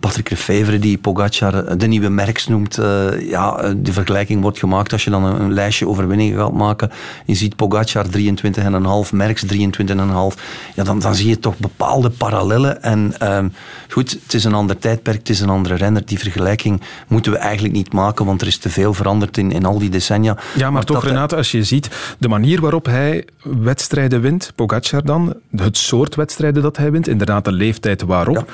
[0.00, 2.78] Patrick Lefevre die Pogacar de nieuwe Merks noemt.
[2.78, 6.90] Uh, ja, de vergelijking wordt gemaakt als je dan een, een, lijstje overwinningen gaat maken.
[7.26, 9.58] Je ziet Pogacar 23,5, Merks 23,5.
[10.74, 12.82] Ja, dan, dan zie je toch bepaalde parallellen.
[12.82, 13.52] En um,
[13.88, 16.06] goed, het is een ander tijdperk, het is een andere renner.
[16.06, 19.64] Die vergelijking moeten we eigenlijk niet maken, want er is te veel veranderd in, in
[19.64, 20.36] al die decennia.
[20.54, 23.11] Ja, maar, maar toch Renate, als je ziet de manier waarop hij
[23.42, 28.52] wedstrijden wint, Pogacar dan, het soort wedstrijden dat hij wint, inderdaad de leeftijd waarop.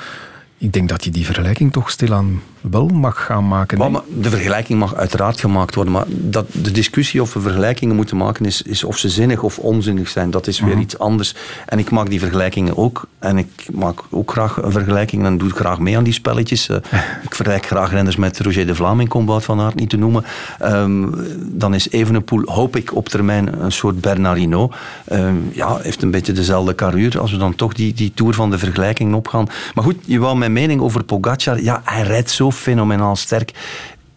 [0.57, 3.77] Ik denk dat je die vergelijking toch stilaan wel mag gaan maken.
[3.77, 8.17] Maar, de vergelijking mag uiteraard gemaakt worden, maar dat, de discussie of we vergelijkingen moeten
[8.17, 10.31] maken is, is of ze zinnig of onzinnig zijn.
[10.31, 10.81] Dat is weer mhm.
[10.81, 11.35] iets anders.
[11.65, 13.07] En ik maak die vergelijkingen ook.
[13.19, 16.69] En ik maak ook graag een vergelijking en doe graag mee aan die spelletjes.
[16.69, 16.77] Uh,
[17.27, 20.23] ik vergelijk graag renners met Roger de Vlaming, om Wout van Aert niet te noemen.
[20.63, 24.71] Um, dan is Evenepoel, hoop ik, op termijn een soort Bernardino.
[25.11, 28.49] Um, ja, heeft een beetje dezelfde carrière als we dan toch die, die tour van
[28.49, 29.47] de vergelijking opgaan.
[29.73, 31.61] Maar goed, je wou mijn mening over Pogacar.
[31.61, 33.51] Ja, hij rijdt zo fenomenaal sterk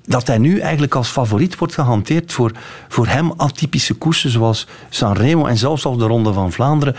[0.04, 2.52] dat hij nu eigenlijk als favoriet wordt gehanteerd voor,
[2.88, 6.96] voor hem atypische koersen zoals Sanremo en zelfs al de Ronde van Vlaanderen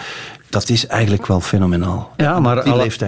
[0.53, 2.11] dat is eigenlijk wel fenomenaal.
[2.17, 2.63] Ja, maar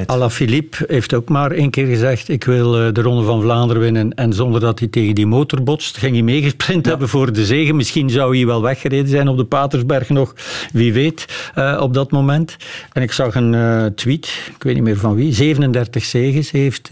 [0.05, 3.81] Ala, Philippe heeft ook maar één keer gezegd: Ik wil eh, de Ronde van Vlaanderen
[3.81, 4.13] winnen.
[4.13, 7.75] En zonder dat hij tegen die motor botst, ging hij meegesprint hebben voor de zegen.
[7.75, 10.33] Misschien zou hij wel weggereden zijn op de Patersberg nog,
[10.71, 12.55] wie weet, uh, op dat moment.
[12.93, 14.25] En ik zag een uh, tweet,
[14.55, 16.89] ik weet niet meer van wie: 37 zegens heeft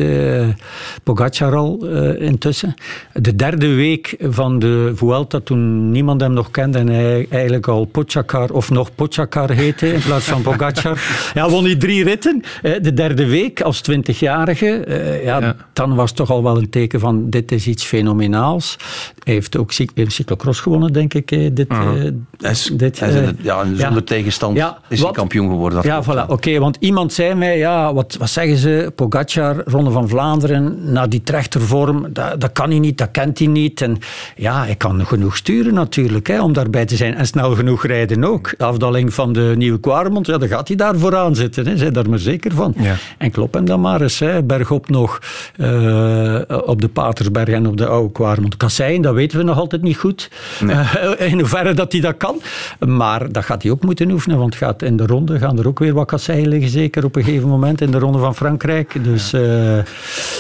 [1.04, 1.86] Pogacar al
[2.18, 2.74] intussen.
[3.14, 7.86] De derde week van de Vuelta, toen niemand hem nog kende en hij eigenlijk al
[7.86, 11.02] Pochacar of nog Pochacar heette in plaats van Pogacar.
[11.34, 12.44] Ja, won hij drie ritten.
[12.62, 14.68] De derde week als twintigjarige.
[14.68, 18.78] Eh, ja, ja, dan was toch al wel een teken van dit is iets fenomenaals.
[19.24, 19.72] Hij heeft ook
[20.08, 21.28] cyclocross gewonnen, denk ik.
[21.56, 21.92] Dit, uh
[22.40, 24.58] is, dit, hij ja, zonder tegenstand
[24.90, 25.80] is hij kampioen geworden.
[25.84, 26.28] Ja, voilà.
[26.28, 28.92] Oké, want iemand zei mij, ja, wat, wat zeggen ze?
[28.96, 33.48] Pogacar, Ronde van Vlaanderen, na die trechtervorm, dat, dat kan hij niet, dat kent hij
[33.48, 33.82] niet.
[33.82, 33.98] En
[34.36, 37.16] ja, hij kan genoeg sturen natuurlijk, hè, om daarbij te zijn.
[37.16, 38.54] En snel genoeg rijden ook.
[38.58, 41.68] De afdaling van de Nieuwe Kwaremond ja, dan gaat hij daar vooraan zitten.
[41.68, 41.78] Hè.
[41.78, 42.76] Zijn daar maar zeker van.
[43.18, 44.20] En klop hem dan maar eens.
[44.20, 44.44] Hè.
[44.44, 45.20] Bergop nog
[45.58, 48.58] uh, op de Patersberg en op de Oude Kwaremond.
[48.58, 50.30] Kasseien, dat weten we nog altijd niet goed.
[50.60, 50.76] Nee.
[50.76, 52.42] Uh, in hoeverre dat hij dat kan.
[52.88, 55.80] Maar dat gaat hij ook moeten oefenen, want gaat in de ronde gaan er ook
[55.80, 59.04] weer wat kasseien liggen, zeker op een gegeven moment in de ronde van Frankrijk.
[59.04, 59.84] Dus ja, uh,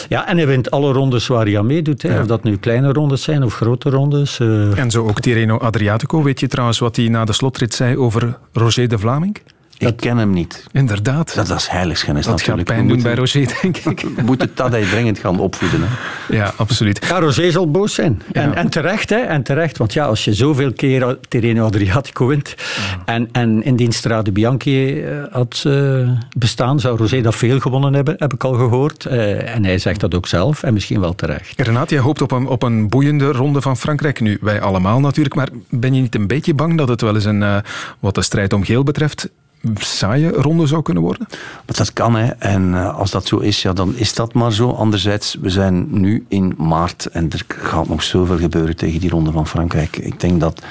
[0.09, 2.01] ja en hij wint alle rondes waar hij aan meedoet.
[2.01, 2.13] Hè.
[2.13, 2.21] Ja.
[2.21, 4.39] Of dat nu kleine rondes zijn of grote rondes.
[4.75, 6.23] En zo ook Tirreno Adriatico.
[6.23, 9.37] Weet je trouwens wat hij na de slotrit zei over Roger de Vlaming?
[9.87, 10.65] Ik ken hem niet.
[10.71, 11.35] Inderdaad.
[11.35, 12.67] Dat, dat is heiligschennis dat natuurlijk.
[12.67, 14.01] gaat pijn doen bij Roger, denk ik.
[14.15, 15.79] We moeten Tadej dringend gaan opvoeden.
[15.83, 15.87] Hè.
[16.35, 17.05] Ja, absoluut.
[17.07, 18.21] Ja, Roger zal boos zijn.
[18.31, 18.55] En, ja.
[18.55, 19.17] en, terecht, hè.
[19.17, 23.13] En terecht, want ja, als je zoveel keer Terreno Adriatico wint ja.
[23.13, 28.15] en, en in die Strade Bianchi had uh, bestaan, zou Roger dat veel gewonnen hebben,
[28.17, 29.05] heb ik al gehoord.
[29.05, 31.61] Uh, en hij zegt dat ook zelf, en misschien wel terecht.
[31.61, 34.19] Renat, jij hoopt op een, op een boeiende ronde van Frankrijk.
[34.19, 37.25] Nu, wij allemaal natuurlijk, maar ben je niet een beetje bang dat het wel eens
[37.25, 37.57] een, uh,
[37.99, 39.29] wat de strijd om geel betreft,
[39.73, 41.27] saaie ronde zou kunnen worden?
[41.65, 42.27] Dat kan, hè.
[42.27, 44.69] En uh, als dat zo is, ja, dan is dat maar zo.
[44.69, 49.31] Anderzijds, we zijn nu in maart en er gaat nog zoveel gebeuren tegen die ronde
[49.31, 49.97] van Frankrijk.
[49.97, 50.61] Ik denk dat...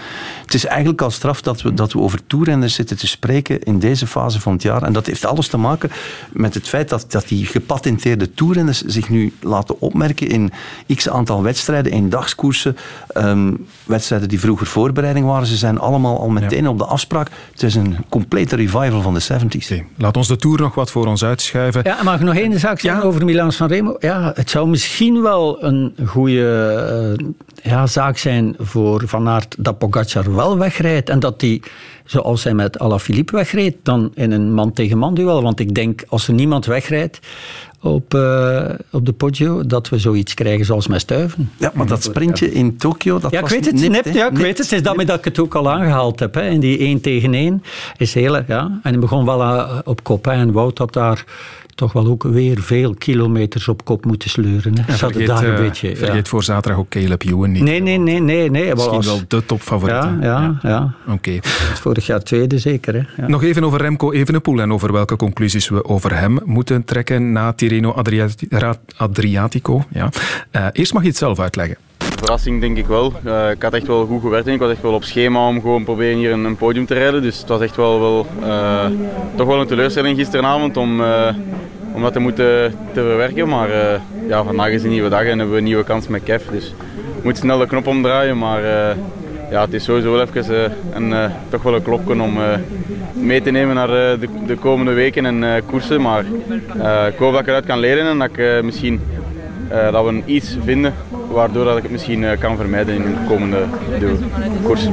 [0.43, 3.78] Het is eigenlijk al straf dat we, dat we over toerrenners zitten te spreken in
[3.78, 4.82] deze fase van het jaar.
[4.82, 5.90] En dat heeft alles te maken
[6.32, 10.53] met het feit dat, dat die gepatenteerde toerrenners zich nu laten opmerken in
[10.95, 12.76] x aantal wedstrijden, in dagskoersen,
[13.16, 15.47] um, wedstrijden die vroeger voorbereiding waren.
[15.47, 16.68] Ze zijn allemaal al meteen ja.
[16.68, 17.30] op de afspraak.
[17.53, 19.64] Het is een complete revival van de 70s.
[19.64, 19.87] Okay.
[19.97, 21.80] Laat ons de Tour nog wat voor ons uitschuiven.
[21.85, 23.07] Ja, mag ik nog één zaak zeggen ja?
[23.07, 23.97] over Milan San Remo?
[23.99, 27.26] Ja, het zou misschien wel een goede uh,
[27.62, 31.62] ja, zaak zijn voor Van Aert dat Pogacar wel wegrijdt en dat hij,
[32.05, 35.43] zoals hij met Alaphilippe wegreed, dan in een man-tegen-man duel.
[35.43, 37.20] Want ik denk, als er niemand wegrijdt
[37.83, 41.51] op, uh, op de Poggio, dat we zoiets krijgen zoals met Stuiven.
[41.57, 44.26] Ja, maar dat sprintje in Tokio, dat ja, was ik weet het, nipt, nipt, ja,
[44.26, 44.66] ik nipt, weet het.
[44.66, 46.35] Het is daarmee dat ik het ook al aangehaald heb.
[46.35, 46.49] Hè.
[46.49, 47.62] In die 1 tegen 1
[47.97, 48.37] is heel...
[48.47, 50.24] Ja, en hij begon wel uh, op kop.
[50.24, 50.33] Hè.
[50.33, 51.24] En Wout had daar
[51.75, 54.79] toch wel ook weer veel kilometers op kop moeten sleuren.
[54.79, 54.93] Hè.
[54.93, 56.31] Vergeet, daar een uh, beetje, vergeet ja.
[56.31, 57.62] voor zaterdag ook Caleb Ewan niet.
[57.62, 58.20] Nee, nee, nee.
[58.20, 58.75] nee, nee.
[58.75, 59.97] Misschien wel de topfavoriet.
[59.97, 60.68] Ja, ja, ja.
[60.68, 60.95] ja.
[61.07, 61.12] Oké.
[61.12, 61.41] Okay.
[61.75, 62.95] Vorig jaar tweede zeker.
[62.95, 63.23] Hè.
[63.23, 63.29] Ja.
[63.29, 67.53] Nog even over Remco Evenepoel en over welke conclusies we over hem moeten trekken na
[67.53, 67.95] Tirreno
[68.97, 69.85] Adriatico.
[69.93, 70.09] Ja.
[70.53, 71.77] Uh, eerst mag je het zelf uitleggen.
[72.23, 73.12] Verrassing denk ik wel.
[73.27, 75.61] Uh, ik had echt wel goed gewerkt en ik was echt wel op schema om
[75.61, 77.23] gewoon proberen hier een, een podium te rijden.
[77.23, 78.85] Dus het was echt wel, wel uh,
[79.35, 81.29] toch wel een teleurstelling gisteravond om, uh,
[81.95, 83.49] om dat te moeten te verwerken.
[83.49, 83.68] Maar
[84.29, 86.43] ja, vandaag is een nieuwe dag en hebben we een nieuwe kans met Kev.
[86.51, 86.75] Dus
[87.16, 88.39] ik moet snel de knop omdraaien.
[88.39, 88.62] Maar
[89.51, 92.39] ja, het is sowieso wel even een, toch wel een klopje om
[93.12, 96.01] mee te nemen naar de, de, komende weken en koersen.
[96.01, 96.25] Maar
[97.09, 99.01] ik hoop dat ik eruit kan leren en dat ik misschien
[99.68, 100.95] dat we iets vinden
[101.33, 103.66] waardoor dat ik het misschien uh, kan vermijden in de komende
[104.62, 104.89] koers.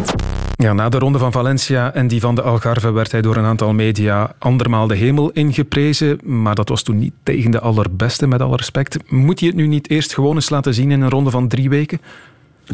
[0.55, 3.45] Ja, na de ronde van Valencia en die van de Algarve werd hij door een
[3.45, 6.19] aantal media andermaal de hemel ingeprezen.
[6.23, 9.11] Maar dat was toen niet tegen de allerbeste, met alle respect.
[9.11, 11.69] Moet hij het nu niet eerst gewoon eens laten zien in een ronde van drie
[11.69, 12.01] weken?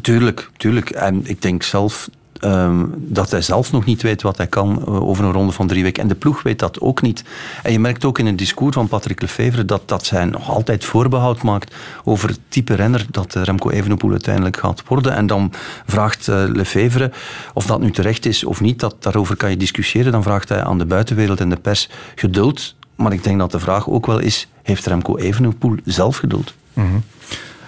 [0.02, 0.90] Tuurlijk, tuurlijk.
[0.90, 2.10] En ik denk zelf
[2.46, 5.68] Um, dat hij zelf nog niet weet wat hij kan uh, over een ronde van
[5.68, 6.04] drie weken.
[6.04, 7.24] En de ploeg weet dat ook niet.
[7.64, 10.86] En je merkt ook in het discours van Patrick Lefevre dat, dat zij nog altijd
[10.86, 15.16] voorbehoud maakt over het type renner dat uh, Remco Evenepoel uiteindelijk gaat worden.
[15.16, 15.52] En dan
[15.86, 17.12] vraagt uh, Lefevre
[17.54, 18.80] of dat nu terecht is of niet.
[18.80, 20.12] Dat, daarover kan je discussiëren.
[20.12, 22.76] Dan vraagt hij aan de buitenwereld en de pers geduld.
[22.96, 26.54] Maar ik denk dat de vraag ook wel is, heeft Remco Evenepoel zelf geduld?
[26.74, 27.04] Mm.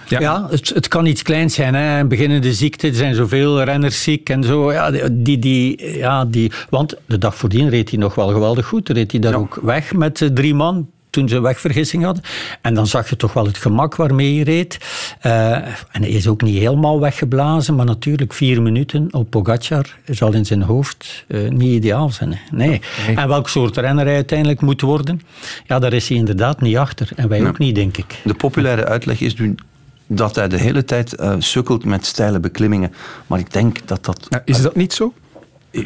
[0.08, 1.74] Ja, ja het, het, kan iets kleins zijn.
[1.74, 2.04] Hè.
[2.04, 4.72] Beginnende ziekte, er zijn zoveel renners ziek en zo.
[4.72, 8.88] Ja, die, die, ja, die, want de dag voordien reed hij nog wel geweldig goed.
[8.88, 9.38] Reed hij daar ja.
[9.38, 12.22] ook weg met uh, drie man toen ze een wegvergissing hadden.
[12.62, 14.78] En dan zag je toch wel het gemak waarmee hij reed.
[15.22, 20.32] Uh, en hij is ook niet helemaal weggeblazen, maar natuurlijk vier minuten op Pogacar zal
[20.32, 22.32] in zijn hoofd uh, niet ideaal zijn.
[22.32, 22.56] Hè.
[22.56, 22.80] Nee.
[23.16, 25.20] En welk soort renner hij uiteindelijk moet worden,
[25.66, 27.08] ja, daar is hij inderdaad niet achter.
[27.16, 28.20] En wij ook niet, denk ik.
[28.24, 29.54] De populaire uitleg is nu
[30.08, 32.92] dat hij de hele tijd uh, sukkelt met steile beklimmingen.
[33.26, 34.26] Maar ik denk dat dat...
[34.28, 35.12] Ja, is dat niet zo?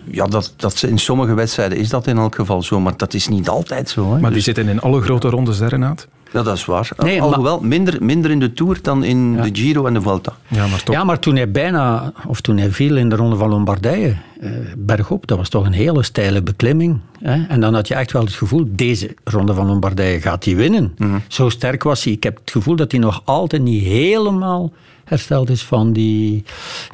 [0.05, 3.29] Ja, dat, dat in sommige wedstrijden is dat in elk geval zo, maar dat is
[3.29, 4.03] niet altijd zo.
[4.03, 4.11] Hè.
[4.11, 4.45] Maar die dus...
[4.45, 6.09] zitten in alle grote rondes, hè, Renaat?
[6.33, 6.91] Ja, dat is waar.
[6.97, 7.69] Nee, Alhoewel, maar...
[7.69, 9.43] minder, minder in de Tour dan in ja.
[9.43, 10.33] de Giro en de Vuelta.
[10.49, 10.95] Ja maar, toch.
[10.95, 14.51] ja, maar toen hij bijna, of toen hij viel in de Ronde van Lombardije, eh,
[14.77, 16.99] bergop, dat was toch een hele steile beklimming.
[17.19, 17.47] Hè?
[17.47, 20.95] En dan had je echt wel het gevoel, deze Ronde van Lombardije gaat hij winnen.
[20.97, 21.23] Mm -hmm.
[21.29, 22.13] Zo sterk was hij.
[22.13, 24.73] Ik heb het gevoel dat hij nog altijd niet helemaal
[25.05, 26.45] hersteld is van die,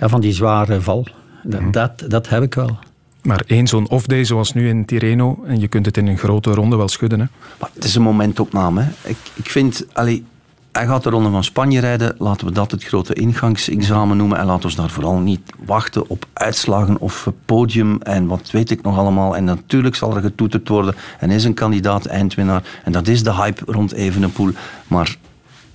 [0.00, 1.06] ja, van die zware val.
[1.42, 1.72] Dat, mm -hmm.
[1.72, 2.78] dat, dat heb ik wel.
[3.22, 6.50] Maar één zo'n off-day zoals nu in Tirreno, en je kunt het in een grote
[6.50, 7.20] ronde wel schudden.
[7.20, 7.26] Hè?
[7.60, 8.82] Maar het is een momentopname.
[8.82, 9.08] Hè.
[9.08, 10.24] Ik, ik vind, allee,
[10.72, 12.14] hij gaat de Ronde van Spanje rijden.
[12.18, 14.38] Laten we dat het grote ingangsexamen noemen.
[14.38, 18.82] En laten we daar vooral niet wachten op uitslagen of podium en wat weet ik
[18.82, 19.36] nog allemaal.
[19.36, 22.62] En natuurlijk zal er getoeterd worden en is een kandidaat eindwinnaar.
[22.84, 24.50] En dat is de hype rond Evenepoel.
[24.88, 25.16] Maar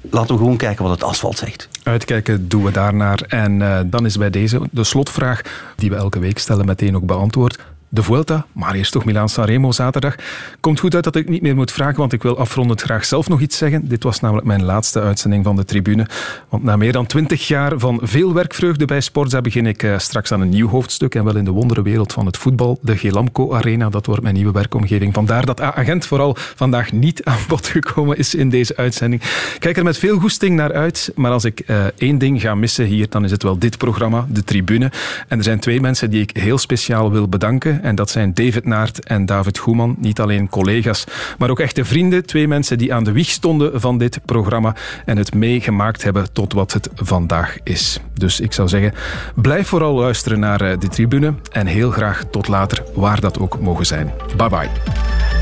[0.09, 1.69] laten we gewoon kijken wat het asfalt zegt.
[1.83, 3.21] Uitkijken doen we daarnaar.
[3.27, 5.41] En uh, dan is bij deze de slotvraag,
[5.75, 7.57] die we elke week stellen, meteen ook beantwoord
[7.93, 10.15] de Vuelta, maar eerst toch Milaan-Sanremo zaterdag.
[10.59, 13.29] Komt goed uit dat ik niet meer moet vragen, want ik wil afrondend graag zelf
[13.29, 13.87] nog iets zeggen.
[13.87, 16.07] Dit was namelijk mijn laatste uitzending van de tribune.
[16.49, 20.31] Want na meer dan twintig jaar van veel werkvreugde bij Sporza begin ik eh, straks
[20.31, 22.79] aan een nieuw hoofdstuk en wel in de wonderenwereld van het voetbal.
[22.81, 25.13] De Gelamco Arena, dat wordt mijn nieuwe werkomgeving.
[25.13, 29.21] Vandaar dat agent vooral vandaag niet aan bod gekomen is in deze uitzending.
[29.59, 32.85] Kijk er met veel goesting naar uit, maar als ik uh, één ding ga missen
[32.85, 34.91] hier, dan is het wel dit programma, de tribune.
[35.27, 37.82] En er zijn twee mensen die ik heel speciaal wil bedanken.
[37.83, 39.95] En dat zijn David Naert en David Goeman.
[39.99, 41.03] Niet alleen collega's,
[41.37, 42.25] maar ook echte vrienden.
[42.25, 44.75] Twee mensen die aan de wieg stonden van dit programma
[45.05, 47.99] en het meegemaakt hebben tot wat het vandaag is.
[48.13, 48.93] Dus ik zou zeggen,
[49.35, 53.59] blijf vooral luisteren naar eh, de tribune en heel graag tot later, waar dat ook
[53.59, 54.13] mogen zijn.
[54.37, 55.32] Bye bye.